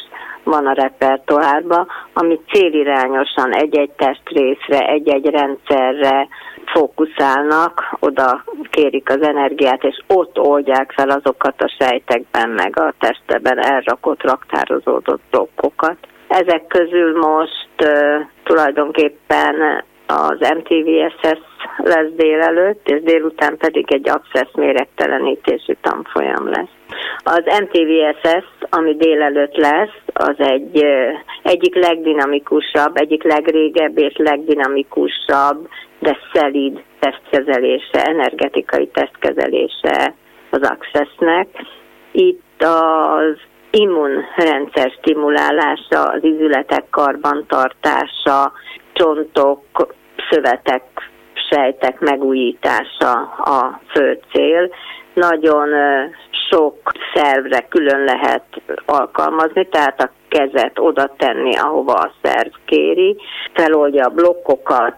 van 0.43 0.65
a 0.65 0.73
repertoárban, 0.73 1.87
ami 2.13 2.39
célirányosan 2.51 3.53
egy-egy 3.53 3.91
testrészre, 3.91 4.87
egy-egy 4.87 5.25
rendszerre 5.25 6.27
fókuszálnak, 6.65 7.95
oda 7.99 8.43
kérik 8.69 9.09
az 9.09 9.21
energiát, 9.21 9.83
és 9.83 10.01
ott 10.07 10.39
oldják 10.39 10.91
fel 10.91 11.09
azokat 11.09 11.61
a 11.61 11.75
sejtekben, 11.79 12.49
meg 12.49 12.79
a 12.79 12.93
testben 12.99 13.65
elrakott, 13.65 14.23
raktározódott 14.23 15.21
blokkokat. 15.29 15.97
Ezek 16.27 16.67
közül 16.67 17.17
most 17.17 17.69
uh, 17.83 18.25
tulajdonképpen 18.43 19.83
az 20.11 20.39
MTVSS 20.39 21.39
lesz 21.77 22.11
délelőtt, 22.15 22.89
és 22.89 23.01
délután 23.01 23.57
pedig 23.57 23.93
egy 23.93 24.09
abszesz 24.09 24.53
méregtelenítési 24.53 25.77
tanfolyam 25.81 26.49
lesz. 26.49 26.69
Az 27.23 27.43
MTVSS, 27.59 28.45
ami 28.69 28.95
délelőtt 28.95 29.55
lesz, 29.55 29.97
az 30.13 30.35
egy 30.37 30.85
egyik 31.43 31.75
legdinamikusabb, 31.75 32.97
egyik 32.97 33.23
legrégebb 33.23 33.97
és 33.97 34.13
legdinamikusabb, 34.17 35.67
de 35.99 36.17
szelíd 36.33 36.83
testkezelése, 36.99 38.03
energetikai 38.03 38.87
testkezelése 38.87 40.13
az 40.49 40.61
Accessnek. 40.61 41.47
Itt 42.11 42.63
az 42.63 43.37
immunrendszer 43.71 44.91
stimulálása, 44.99 46.03
az 46.03 46.23
izületek 46.23 46.83
karbantartása, 46.89 48.51
csontok, 48.93 49.61
szövetek, 50.31 50.83
sejtek 51.49 51.99
megújítása 51.99 53.11
a 53.37 53.79
fő 53.93 54.19
cél. 54.33 54.69
Nagyon 55.13 55.69
sok 56.49 56.75
szervre 57.13 57.59
külön 57.69 58.03
lehet 58.03 58.43
alkalmazni, 58.85 59.67
tehát 59.67 60.01
a 60.01 60.11
kezet 60.29 60.79
oda 60.79 61.13
tenni, 61.17 61.55
ahova 61.55 61.93
a 61.93 62.13
szerv 62.21 62.51
kéri, 62.65 63.17
feloldja 63.53 64.05
a 64.05 64.09
blokkokat, 64.09 64.95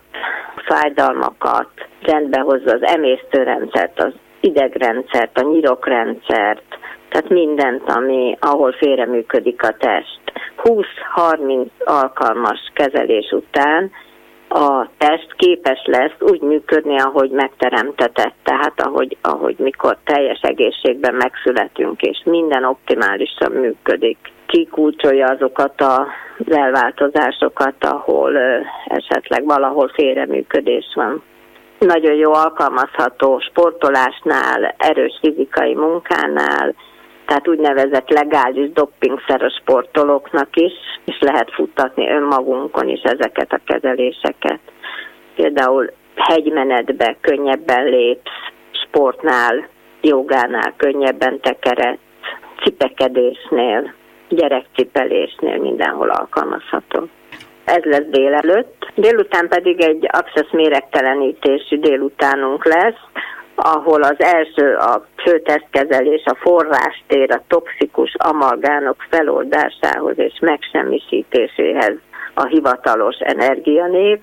fájdalmakat, 0.65 1.69
rendbehozza 2.01 2.71
az 2.71 2.83
emésztőrendszert, 2.83 3.99
az 3.99 4.13
idegrendszert, 4.39 5.37
a 5.37 5.41
nyirokrendszert, 5.41 6.77
tehát 7.09 7.29
mindent, 7.29 7.89
ami, 7.89 8.37
ahol 8.39 8.71
félreműködik 8.71 9.63
a 9.63 9.75
test. 9.77 10.19
20-30 10.63 11.67
alkalmas 11.85 12.71
kezelés 12.73 13.31
után 13.31 13.91
a 14.53 14.89
test 14.97 15.33
képes 15.35 15.81
lesz 15.85 16.15
úgy 16.19 16.41
működni, 16.41 16.99
ahogy 16.99 17.29
megteremtetett, 17.29 18.35
tehát 18.43 18.81
ahogy, 18.81 19.17
ahogy 19.21 19.55
mikor 19.57 19.97
teljes 20.03 20.39
egészségben 20.41 21.15
megszületünk, 21.15 22.01
és 22.01 22.21
minden 22.25 22.63
optimálisan 22.63 23.51
működik. 23.51 24.17
Kikulcsolja 24.45 25.27
azokat 25.27 25.81
az 25.81 26.51
elváltozásokat, 26.55 27.75
ahol 27.79 28.37
esetleg 28.85 29.45
valahol 29.45 29.87
félreműködés 29.87 30.85
van 30.95 31.23
nagyon 31.79 32.13
jó 32.13 32.33
alkalmazható 32.33 33.39
sportolásnál, 33.39 34.75
erős 34.77 35.19
fizikai 35.21 35.73
munkánál, 35.75 36.75
tehát 37.25 37.47
úgynevezett 37.47 38.09
legális 38.09 38.71
doppingszeres 38.71 39.53
sportolóknak 39.61 40.55
is, 40.55 40.73
és 41.05 41.17
lehet 41.19 41.51
futtatni 41.51 42.09
önmagunkon 42.09 42.89
is 42.89 43.01
ezeket 43.01 43.53
a 43.53 43.59
kezeléseket. 43.65 44.59
Például 45.35 45.91
hegymenetbe 46.15 47.15
könnyebben 47.21 47.85
lépsz, 47.85 48.31
sportnál, 48.71 49.67
jogánál 50.01 50.73
könnyebben 50.77 51.39
tekeredsz, 51.39 51.99
cipekedésnél, 52.63 53.93
gyerekcipelésnél 54.29 55.57
mindenhol 55.57 56.09
alkalmazható. 56.09 57.07
Ez 57.65 57.83
lesz 57.83 58.05
délelőtt. 58.09 58.91
Délután 58.95 59.47
pedig 59.47 59.81
egy 59.81 60.07
abszesz 60.11 60.51
méregtelenítésű 60.51 61.79
délutánunk 61.79 62.65
lesz, 62.65 62.99
ahol 63.55 64.03
az 64.03 64.15
első 64.17 64.75
a 64.75 65.05
főtesztkezelés 65.23 66.23
a 66.25 66.35
forrástér 66.35 67.31
a 67.31 67.43
toxikus 67.47 68.15
amalgánok 68.17 69.05
feloldásához 69.09 70.17
és 70.17 70.33
megsemmisítéséhez 70.41 71.95
a 72.33 72.45
hivatalos 72.45 73.15
energianév. 73.19 74.19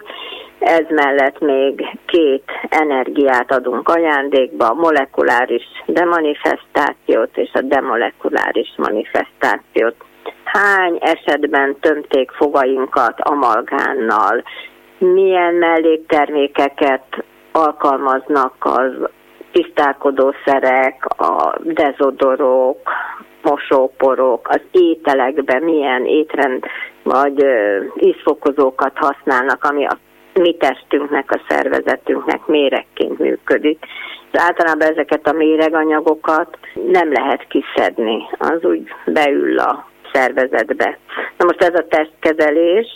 Ez 0.58 0.84
mellett 0.88 1.38
még 1.38 1.98
két 2.06 2.44
energiát 2.68 3.52
adunk 3.52 3.88
ajándékba, 3.88 4.66
a 4.66 4.74
molekuláris 4.74 5.64
demanifestációt 5.86 7.36
és 7.36 7.50
a 7.52 7.60
demolekuláris 7.60 8.74
manifestációt. 8.76 9.94
Hány 10.44 10.98
esetben 11.00 11.76
tömték 11.80 12.30
fogainkat 12.30 13.20
amalgánnal, 13.20 14.42
milyen 14.98 15.54
melléktermékeket 15.54 17.24
alkalmaznak 17.52 18.54
az 18.58 18.92
tisztálkodószerek, 19.52 21.04
a 21.06 21.54
dezodorok, 21.62 22.90
mosóporok, 23.42 24.48
az 24.48 24.60
ételekben 24.70 25.62
milyen 25.62 26.06
étrend 26.06 26.64
vagy 27.02 27.44
ízfokozókat 28.00 28.92
használnak, 28.94 29.64
ami 29.64 29.86
a 29.86 29.98
mi 30.34 30.56
testünknek, 30.56 31.30
a 31.30 31.40
szervezetünknek 31.48 32.46
méregként 32.46 33.18
működik. 33.18 33.78
De 34.30 34.40
általában 34.40 34.88
ezeket 34.90 35.26
a 35.26 35.32
méreganyagokat 35.32 36.58
nem 36.86 37.12
lehet 37.12 37.46
kiszedni, 37.48 38.26
az 38.38 38.64
úgy 38.64 38.82
beül 39.06 39.58
a 39.58 39.88
szervezetbe. 40.12 40.98
Na 41.38 41.44
most 41.44 41.62
ez 41.62 41.74
a 41.74 41.86
testkezelés, 41.88 42.86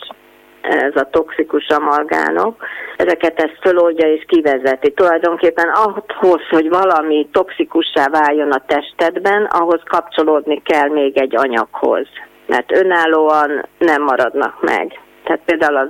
ez 0.65 0.97
a 0.97 1.09
toxikus 1.11 1.67
amalgánok, 1.69 2.65
ezeket 2.97 3.43
ezt 3.43 3.59
föloldja 3.61 4.13
és 4.13 4.25
kivezeti. 4.27 4.93
Tulajdonképpen 4.93 5.69
ahhoz, 5.69 6.41
hogy 6.51 6.69
valami 6.69 7.29
toxikussá 7.33 8.09
váljon 8.09 8.53
a 8.53 8.65
testedben, 8.67 9.45
ahhoz 9.45 9.81
kapcsolódni 9.85 10.63
kell 10.63 10.89
még 10.89 11.19
egy 11.19 11.37
anyaghoz, 11.37 12.07
mert 12.47 12.73
önállóan 12.73 13.67
nem 13.79 14.03
maradnak 14.03 14.63
meg. 14.63 15.01
Tehát 15.25 15.41
például 15.45 15.77
az 15.77 15.89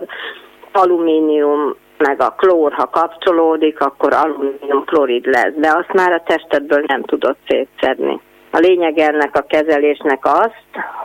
alumínium 0.72 1.76
meg 1.98 2.20
a 2.20 2.34
klór, 2.36 2.72
ha 2.72 2.88
kapcsolódik, 2.88 3.80
akkor 3.80 4.12
alumínium 4.12 4.84
klorid 4.84 5.26
lesz, 5.26 5.52
de 5.54 5.68
azt 5.68 5.92
már 5.92 6.12
a 6.12 6.22
testedből 6.26 6.84
nem 6.86 7.02
tudod 7.02 7.36
szétszedni. 7.46 8.20
A 8.54 8.58
lényeg 8.58 8.98
ennek 8.98 9.36
a 9.36 9.46
kezelésnek 9.48 10.24
az, 10.24 10.50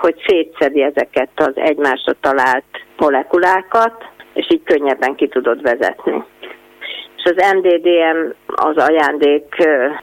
hogy 0.01 0.15
szétszedi 0.27 0.81
ezeket 0.81 1.29
az 1.35 1.51
egymásra 1.55 2.13
talált 2.21 2.85
molekulákat, 2.97 4.05
és 4.33 4.47
így 4.49 4.63
könnyebben 4.63 5.15
ki 5.15 5.27
tudod 5.27 5.61
vezetni. 5.61 6.23
És 7.15 7.23
az 7.23 7.53
MDDM 7.55 8.17
az 8.45 8.77
ajándék 8.77 9.55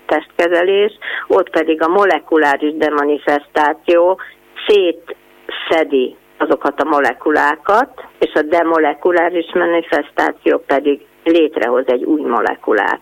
testkezelés, 0.06 0.98
ott 1.26 1.50
pedig 1.50 1.82
a 1.82 1.88
molekuláris 1.88 2.76
demanifestáció 2.76 4.20
szétszedi 4.66 6.16
azokat 6.38 6.80
a 6.80 6.88
molekulákat, 6.88 8.04
és 8.18 8.32
a 8.34 8.42
demolekuláris 8.42 9.52
manifestáció 9.54 10.58
pedig 10.58 11.06
létrehoz 11.24 11.84
egy 11.86 12.04
új 12.04 12.20
molekulát 12.20 13.00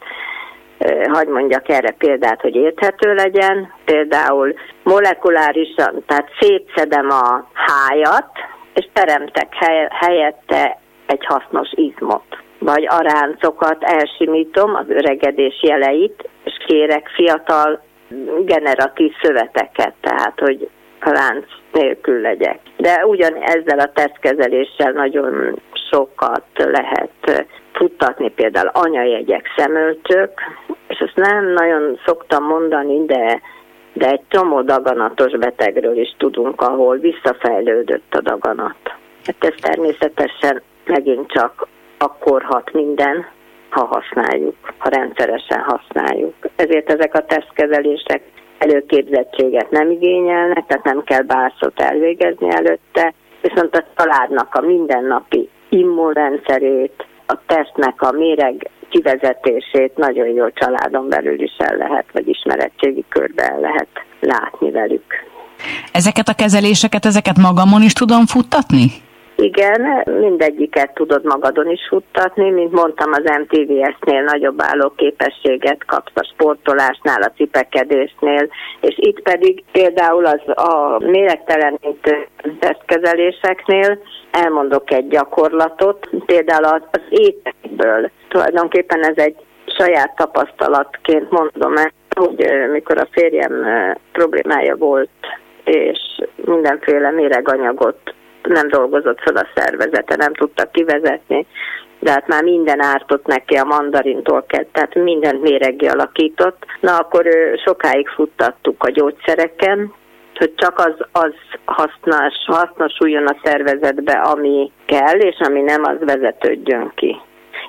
hagy 1.12 1.28
mondjak 1.28 1.68
erre 1.68 1.90
példát, 1.90 2.40
hogy 2.40 2.54
érthető 2.54 3.14
legyen. 3.14 3.72
Például 3.84 4.54
molekulárisan, 4.82 6.02
tehát 6.06 6.28
szétszedem 6.40 7.10
a 7.10 7.48
hájat, 7.52 8.30
és 8.74 8.88
teremtek 8.92 9.54
helyette 9.90 10.78
egy 11.06 11.24
hasznos 11.26 11.70
izmot. 11.74 12.24
Vagy 12.58 12.86
a 12.86 13.02
ráncokat 13.02 13.82
elsimítom, 13.82 14.74
az 14.74 14.84
öregedés 14.88 15.62
jeleit, 15.62 16.28
és 16.44 16.52
kérek 16.66 17.08
fiatal 17.14 17.82
generatív 18.44 19.12
szöveteket, 19.22 19.94
tehát 20.00 20.40
hogy 20.40 20.68
ránc 20.98 21.44
nélkül 21.72 22.20
legyek. 22.20 22.58
De 22.76 23.06
ugyan 23.06 23.34
ezzel 23.34 23.78
a 23.78 23.92
tesztkezeléssel 23.92 24.92
nagyon 24.92 25.60
sokat 25.90 26.44
lehet 26.54 27.46
futtatni, 27.72 28.30
például 28.30 28.70
anyajegyek, 28.72 29.52
szemölcsök, 29.56 30.30
ezt 31.14 31.30
nem 31.30 31.52
nagyon 31.52 31.98
szoktam 32.04 32.44
mondani, 32.44 33.04
de, 33.04 33.40
de 33.92 34.10
egy 34.10 34.22
csomó 34.28 34.62
daganatos 34.62 35.32
betegről 35.38 35.96
is 35.98 36.14
tudunk, 36.18 36.60
ahol 36.60 36.96
visszafejlődött 36.96 38.14
a 38.14 38.20
daganat. 38.20 38.76
Hát 39.24 39.36
ez 39.38 39.54
természetesen 39.60 40.62
megint 40.86 41.30
csak 41.30 41.66
akkor 41.98 42.42
hat 42.42 42.72
minden, 42.72 43.26
ha 43.70 43.84
használjuk, 43.84 44.54
ha 44.78 44.88
rendszeresen 44.88 45.60
használjuk. 45.60 46.34
Ezért 46.56 46.90
ezek 46.90 47.14
a 47.14 47.24
tesztkezelések 47.24 48.22
előképzettséget 48.58 49.70
nem 49.70 49.90
igényelnek, 49.90 50.66
tehát 50.66 50.84
nem 50.84 51.02
kell 51.02 51.22
bászot 51.22 51.80
elvégezni 51.80 52.50
előtte, 52.50 53.14
viszont 53.40 53.76
a 53.76 53.84
családnak 53.96 54.54
a 54.54 54.60
mindennapi 54.60 55.48
immunrendszerét, 55.68 57.06
a 57.26 57.36
testnek 57.46 58.02
a 58.02 58.12
méreg 58.12 58.70
kivezetését 58.94 59.96
nagyon 59.96 60.28
jó 60.28 60.50
családon 60.50 61.08
belül 61.08 61.42
is 61.42 61.56
el 61.58 61.76
lehet, 61.76 62.04
vagy 62.12 62.28
ismeretségi 62.28 63.04
körben 63.08 63.50
el 63.50 63.60
lehet 63.60 63.88
látni 64.20 64.70
velük. 64.70 65.04
Ezeket 65.92 66.28
a 66.28 66.34
kezeléseket, 66.34 67.04
ezeket 67.04 67.36
magamon 67.36 67.82
is 67.82 67.92
tudom 67.92 68.26
futtatni? 68.26 68.86
Igen, 69.36 69.80
mindegyiket 70.20 70.94
tudod 70.94 71.24
magadon 71.24 71.70
is 71.70 71.80
futtatni, 71.88 72.50
mint 72.50 72.72
mondtam, 72.72 73.10
az 73.12 73.24
MTVS-nél 73.40 74.22
nagyobb 74.22 74.62
állóképességet 74.62 75.84
kapsz 75.86 76.12
a 76.14 76.30
sportolásnál, 76.32 77.22
a 77.22 77.32
cipekedésnél, 77.36 78.48
és 78.80 78.94
itt 78.96 79.20
pedig 79.20 79.64
például 79.72 80.26
az 80.26 80.42
a 80.46 80.98
méregtelenítő 80.98 82.26
testkezeléseknél 82.58 83.98
elmondok 84.30 84.92
egy 84.92 85.08
gyakorlatot, 85.08 86.08
például 86.26 86.64
az, 86.64 86.82
az 86.90 87.02
ételből. 87.08 88.10
Tulajdonképpen 88.34 89.04
ez 89.04 89.16
egy 89.16 89.36
saját 89.66 90.16
tapasztalatként 90.16 91.30
mondom 91.30 91.76
el, 91.76 91.92
hogy 92.16 92.46
mikor 92.70 92.98
a 92.98 93.08
férjem 93.10 93.66
problémája 94.12 94.76
volt, 94.76 95.10
és 95.64 95.98
mindenféle 96.44 97.10
méreganyagot 97.10 98.14
nem 98.42 98.68
dolgozott 98.68 99.20
fel 99.20 99.36
a 99.36 99.48
szervezete, 99.54 100.16
nem 100.16 100.32
tudta 100.32 100.70
kivezetni, 100.70 101.46
de 101.98 102.10
hát 102.10 102.26
már 102.26 102.42
minden 102.42 102.82
ártott 102.82 103.26
neki 103.26 103.54
a 103.54 103.64
mandarintól 103.64 104.44
kezd, 104.48 104.68
tehát 104.72 104.94
mindent 104.94 105.42
méregé 105.42 105.86
alakított. 105.86 106.64
Na 106.80 106.96
akkor 106.96 107.28
sokáig 107.64 108.08
futtattuk 108.08 108.82
a 108.82 108.90
gyógyszereken, 108.90 109.94
hogy 110.34 110.54
csak 110.54 110.78
az, 110.78 111.06
az 111.12 111.34
hasznos, 111.64 112.34
hasznosuljon 112.46 113.26
a 113.26 113.36
szervezetbe, 113.42 114.12
ami 114.12 114.72
kell, 114.86 115.18
és 115.18 115.36
ami 115.38 115.60
nem, 115.60 115.82
az 115.84 115.96
vezetődjön 116.00 116.92
ki. 116.94 117.16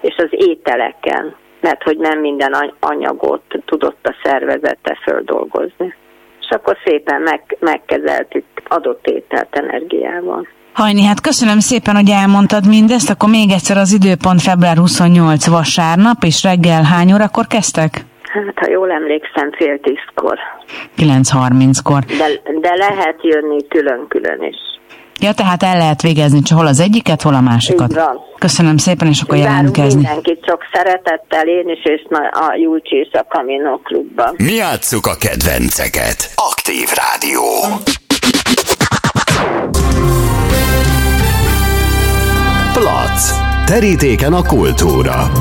És 0.02 0.16
az 0.18 0.30
ételeken, 0.32 1.36
mert 1.62 1.84
hogy 1.84 1.98
nem 1.98 2.20
minden 2.20 2.74
anyagot 2.80 3.44
tudott 3.66 4.08
a 4.08 4.16
szervezete 4.24 4.98
földolgozni. 5.04 5.96
És 6.40 6.48
akkor 6.50 6.78
szépen 6.86 7.22
meg, 7.22 7.58
megkezeltük 7.60 8.46
adott 8.68 9.08
ételt 9.08 9.56
energiával. 9.56 10.48
Hajni, 10.74 11.04
hát 11.04 11.22
köszönöm 11.22 11.60
szépen, 11.60 11.96
hogy 11.96 12.10
elmondtad 12.10 12.68
mindezt, 12.68 13.10
akkor 13.10 13.30
még 13.30 13.50
egyszer 13.52 13.78
az 13.78 13.94
időpont 13.94 14.42
február 14.42 14.78
28 14.78 15.48
vasárnap, 15.48 16.24
és 16.24 16.44
reggel 16.44 16.84
hány 16.84 17.14
órakor 17.14 17.48
kezdtek? 17.48 17.92
Hát, 18.22 18.54
ha 18.56 18.70
jól 18.70 18.92
emlékszem, 18.92 19.52
fél 19.52 19.80
tízkor. 19.80 20.38
9.30-kor. 20.98 22.00
De, 22.04 22.28
de 22.60 22.76
lehet 22.76 23.20
jönni 23.22 23.68
külön-külön 23.68 24.44
is. 24.44 24.75
Ja, 25.20 25.34
tehát 25.34 25.64
el 25.64 25.78
lehet 25.78 26.02
végezni 26.02 26.42
csak 26.42 26.58
hol 26.58 26.68
az 26.68 26.80
egyiket, 26.80 27.22
hol 27.22 27.34
a 27.34 27.42
másikat. 27.42 27.90
Így 27.90 27.96
van. 27.96 28.20
Köszönöm 28.40 28.78
szépen, 28.78 29.08
és 29.08 29.22
akkor 29.22 29.38
Várunk 29.38 29.54
jelentkezni. 29.54 30.02
mindenkit 30.02 30.46
csak 30.46 30.62
szeretettel, 30.74 31.48
én 31.48 31.70
is, 31.70 31.84
és 31.84 32.02
a 32.32 32.56
Julcsi 32.58 32.96
és 32.96 33.10
a 33.12 33.26
Camino 33.30 33.78
klubban. 33.78 34.36
Mi 34.38 34.54
játsszuk 34.54 35.06
a 35.08 35.16
kedvenceket. 35.20 36.32
Aktív 36.36 36.88
Rádió. 36.96 37.44
Plac. 42.74 43.32
Terítéken 43.66 44.34
a 44.34 44.42
kultúra. 44.44 45.32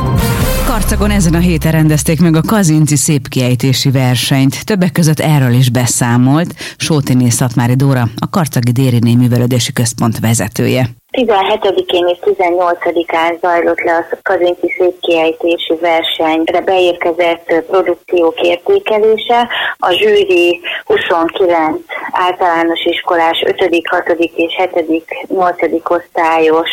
Karcagon 0.74 1.10
ezen 1.10 1.34
a 1.34 1.38
héten 1.38 1.72
rendezték 1.72 2.20
meg 2.20 2.36
a 2.36 2.40
Kazinci 2.40 2.96
szépkiejtési 2.96 3.90
versenyt. 3.90 4.64
Többek 4.64 4.92
között 4.92 5.20
erről 5.20 5.52
is 5.52 5.70
beszámolt 5.70 6.54
Sótiné 6.76 7.28
Szatmári 7.28 7.74
Dóra, 7.74 8.08
a 8.16 8.28
Karcagi 8.28 8.72
Dériné 8.72 9.14
Művelődési 9.14 9.72
Központ 9.72 10.18
vezetője. 10.18 10.90
17-én 11.14 12.06
és 12.06 12.18
18-án 12.20 13.40
zajlott 13.40 13.80
le 13.80 13.96
a 13.96 14.16
Kazinci 14.22 14.74
szépkiejtési 14.78 15.74
versenyre 15.80 16.60
beérkezett 16.60 17.54
produkciók 17.66 18.40
értékelése. 18.40 19.48
A 19.76 19.92
zsűri 19.92 20.60
29 20.84 21.80
általános 22.12 22.84
iskolás 22.84 23.44
5., 23.46 23.80
6. 23.90 24.08
és 24.34 24.54
7., 24.56 25.04
8. 25.28 25.56
osztályos 25.84 26.70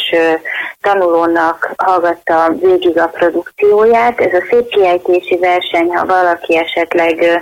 tanulónak 0.82 1.74
hallgatta 1.78 2.54
végig 2.62 2.98
a 2.98 3.08
produkcióját. 3.08 4.20
Ez 4.20 4.34
a 4.34 4.46
szépkiejtési 4.50 5.38
verseny, 5.38 5.96
ha 5.96 6.06
valaki 6.06 6.58
esetleg 6.58 7.42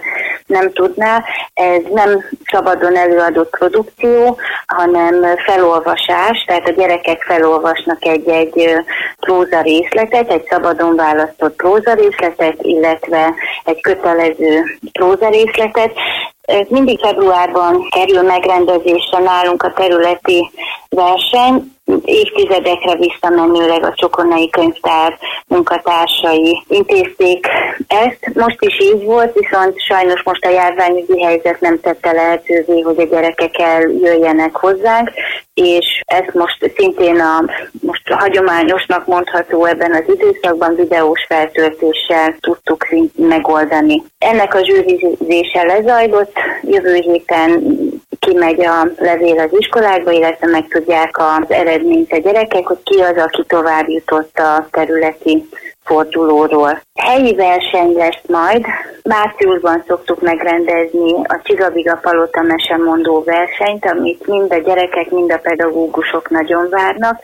nem 0.50 0.72
tudná, 0.72 1.24
ez 1.54 1.82
nem 1.92 2.24
szabadon 2.52 2.96
előadott 2.98 3.50
produkció, 3.50 4.38
hanem 4.66 5.26
felolvasás, 5.46 6.44
tehát 6.48 6.68
a 6.68 6.72
gyerekek 6.72 7.22
felolvasnak 7.22 8.06
egy-egy 8.06 8.76
próza 9.20 9.62
részletet, 9.62 10.32
egy 10.32 10.46
szabadon 10.50 10.96
választott 10.96 11.56
próza 11.56 11.94
részletet, 11.94 12.56
illetve 12.62 13.34
egy 13.64 13.82
kötelező 13.82 14.64
próza 14.92 15.30
részletet. 15.30 15.92
Ez 16.42 16.68
mindig 16.70 17.00
februárban 17.00 17.88
kerül 17.90 18.22
megrendezésre 18.22 19.20
nálunk 19.20 19.64
a 19.64 19.74
területi 19.74 20.52
verseny, 20.90 21.78
évtizedekre 22.04 22.96
visszamenőleg 22.96 23.84
a 23.84 23.94
Csokonai 23.96 24.50
Könyvtár 24.50 25.18
munkatársai 25.48 26.64
intézték 26.68 27.48
ezt. 27.88 28.32
Most 28.34 28.58
is 28.60 28.80
így 28.80 29.04
volt, 29.04 29.34
viszont 29.34 29.82
sajnos 29.82 30.24
most 30.24 30.46
a 30.46 30.50
járványügyi 30.50 31.24
helyzet 31.24 31.60
nem 31.60 31.80
tette 31.80 32.12
lehetővé, 32.12 32.80
hogy 32.80 33.00
a 33.00 33.04
gyerekek 33.04 33.60
eljöjjenek 33.60 34.56
hozzánk, 34.56 35.12
és 35.54 36.02
ezt 36.06 36.34
most 36.34 36.72
szintén 36.78 37.20
a 37.20 37.44
most 37.82 38.08
hagyományosnak 38.10 39.06
mondható 39.06 39.66
ebben 39.66 39.94
az 39.94 40.04
időszakban 40.08 40.76
videós 40.76 41.26
feltöltéssel 41.28 42.36
tudtuk 42.40 42.88
megoldani. 43.16 44.04
Ennek 44.18 44.56
a 44.56 44.64
zsűrizése 44.64 45.64
lezajlott, 45.64 46.34
jövő 46.62 46.96
héten 46.96 47.78
kimegy 48.20 48.66
a 48.66 48.88
levél 48.98 49.40
az 49.40 49.50
iskolákba, 49.52 50.12
illetve 50.12 50.48
megtudják 50.48 51.18
az 51.18 51.46
eredményt 51.48 51.79
a 52.10 52.18
gyerekek, 52.18 52.68
hogy 52.68 52.84
ki 52.84 53.00
az, 53.02 53.18
aki 53.18 53.44
tovább 53.48 53.90
jutott 53.90 54.38
a 54.38 54.68
területi 54.72 55.50
fordulóról. 55.84 56.82
Helyi 56.96 57.36
verseny 57.36 57.94
lesz 57.94 58.22
majd, 58.28 58.66
márciusban 59.04 59.84
szoktuk 59.88 60.22
megrendezni 60.22 61.14
a 61.14 61.40
Csigabiga 61.44 62.00
Palota 62.02 62.42
mesemondó 62.42 63.24
versenyt, 63.24 63.86
amit 63.86 64.28
mind 64.28 64.54
a 64.54 64.58
gyerekek, 64.58 65.10
mind 65.10 65.32
a 65.32 65.38
pedagógusok 65.38 66.30
nagyon 66.30 66.68
várnak. 66.70 67.20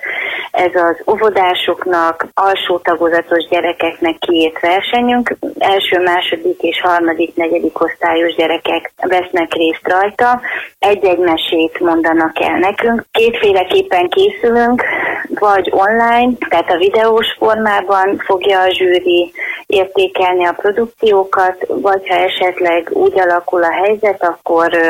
Ez 0.55 0.75
az 0.75 1.13
óvodásoknak, 1.13 2.27
alsó 2.33 2.77
tagozatos 2.77 3.47
gyerekeknek 3.49 4.17
kiírt 4.17 4.59
versenyünk. 4.59 5.35
Első, 5.57 6.01
második 6.01 6.61
és 6.61 6.81
harmadik, 6.81 7.35
negyedik 7.35 7.81
osztályos 7.81 8.35
gyerekek 8.35 8.91
vesznek 8.95 9.53
részt 9.53 9.87
rajta. 9.87 10.41
Egy-egy 10.79 11.17
mesét 11.17 11.79
mondanak 11.79 12.39
el 12.41 12.57
nekünk. 12.57 13.05
Kétféleképpen 13.11 14.09
készülünk, 14.09 14.83
vagy 15.29 15.71
online, 15.71 16.31
tehát 16.49 16.69
a 16.69 16.77
videós 16.77 17.35
formában 17.37 18.17
fogja 18.25 18.61
a 18.61 18.73
zsűri 18.73 19.33
értékelni 19.65 20.45
a 20.45 20.55
produkciókat, 20.57 21.65
vagy 21.67 22.07
ha 22.07 22.15
esetleg 22.15 22.89
úgy 22.91 23.19
alakul 23.19 23.63
a 23.63 23.71
helyzet, 23.71 24.23
akkor 24.23 24.73
ö, 24.73 24.89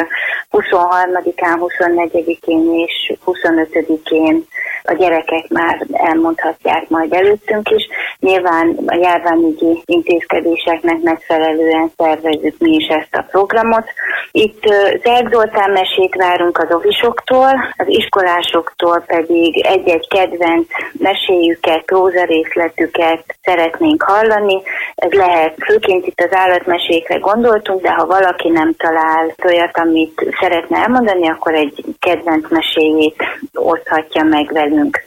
23-án, 0.52 1.58
24-én 1.60 2.74
és 2.74 3.14
25-én 3.26 4.46
a 4.88 4.94
gyerekek 4.94 5.48
már 5.50 5.86
elmondhatják 5.92 6.90
majd 6.90 7.14
előttünk 7.14 7.70
is. 7.70 7.88
Nyilván 8.20 8.78
a 8.86 8.96
járványügyi 8.96 9.84
intézkedéseknek 9.86 11.02
megfelelően 11.02 11.92
szervezzük 11.98 12.56
mi 12.60 12.76
is 12.76 12.88
ezt 12.88 13.16
a 13.16 13.26
programot. 13.32 13.86
Itt 14.32 14.64
Zerg 15.04 15.34
Zoltán 15.34 15.72
mesét 15.72 16.16
várunk 16.16 16.58
az 16.58 16.76
ovisoktól, 16.76 17.74
az 17.78 17.88
iskolásoktól 17.88 19.04
pedig 19.08 19.66
egy-egy 19.66 20.08
kedvenc 20.30 20.68
meséjüket, 20.92 21.86
próza 21.86 22.26
részletüket 22.26 23.38
szeretnénk 23.42 24.04
hallani. 24.04 24.62
Ez 24.96 25.12
lehet, 25.12 25.56
főként 25.66 26.06
itt 26.06 26.20
az 26.20 26.38
állatmesékre 26.38 27.18
gondoltunk, 27.18 27.82
de 27.82 27.92
ha 27.92 28.06
valaki 28.06 28.50
nem 28.50 28.74
talál 28.78 29.36
olyat, 29.46 29.78
amit 29.78 30.26
szeretne 30.40 30.78
elmondani, 30.78 31.30
akkor 31.30 31.54
egy 31.54 31.84
kedvenc 32.00 32.50
meséjét 32.50 33.16
oszthatja 33.54 34.24
meg 34.24 34.54
velünk. 34.54 35.00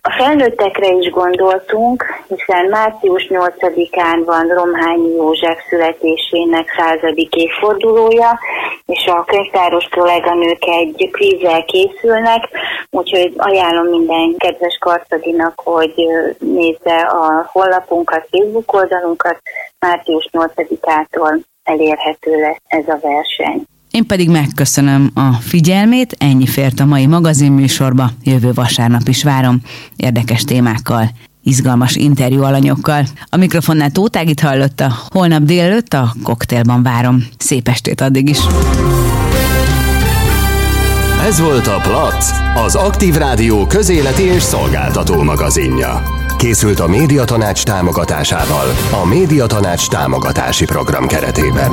A 0.00 0.14
felnőttekre 0.18 0.88
is 0.88 1.10
gondoltunk, 1.10 2.04
hiszen 2.28 2.66
március 2.66 3.26
8-án 3.28 4.22
van 4.24 4.48
Romhányi 4.48 5.14
József 5.14 5.58
születésének 5.68 6.74
századik 6.76 7.34
évfordulója, 7.34 8.38
és 8.86 9.06
a 9.06 9.24
könyvtáros 9.24 9.88
kolléganők 9.88 10.64
egy 10.64 11.08
kvízzel 11.12 11.64
készülnek, 11.64 12.48
úgyhogy 12.90 13.32
ajánlom 13.36 13.86
minden 13.86 14.36
kedves 14.36 14.76
karcaginak, 14.80 15.60
hogy 15.64 15.94
nézze 16.38 17.00
a 17.00 17.48
honlapunkat, 17.52 18.28
Facebook 18.30 18.72
oldalunkat, 18.72 19.40
március 19.78 20.28
8-ától 20.32 21.40
elérhető 21.62 22.40
lesz 22.40 22.62
ez 22.66 22.88
a 22.88 22.98
verseny. 23.02 23.62
Én 23.92 24.06
pedig 24.06 24.30
megköszönöm 24.30 25.10
a 25.14 25.32
figyelmét, 25.32 26.14
ennyi 26.18 26.46
fért 26.46 26.80
a 26.80 26.84
mai 26.84 27.06
magazinműsorba, 27.06 28.10
jövő 28.24 28.52
vasárnap 28.52 29.08
is 29.08 29.22
várom 29.22 29.60
érdekes 29.96 30.44
témákkal, 30.44 31.10
izgalmas 31.42 31.96
interjú 31.96 32.42
alanyokkal. 32.42 33.06
A 33.28 33.36
mikrofonnál 33.36 33.90
Tótágit 33.90 34.40
hallotta, 34.40 34.94
holnap 35.08 35.42
délelőtt 35.42 35.92
a 35.92 36.14
koktélban 36.22 36.82
várom. 36.82 37.24
Szép 37.38 37.68
estét 37.68 38.00
addig 38.00 38.28
is! 38.28 38.38
Ez 41.24 41.40
volt 41.40 41.66
a 41.66 41.80
Plac, 41.82 42.30
az 42.64 42.74
Aktív 42.74 43.14
Rádió 43.14 43.66
közéleti 43.66 44.22
és 44.22 44.42
szolgáltató 44.42 45.22
magazinja. 45.22 46.02
Készült 46.36 46.80
a 46.80 46.88
Médiatanács 46.88 47.62
támogatásával, 47.62 48.66
a 49.02 49.06
Médiatanács 49.06 49.88
támogatási 49.88 50.64
program 50.64 51.06
keretében. 51.06 51.72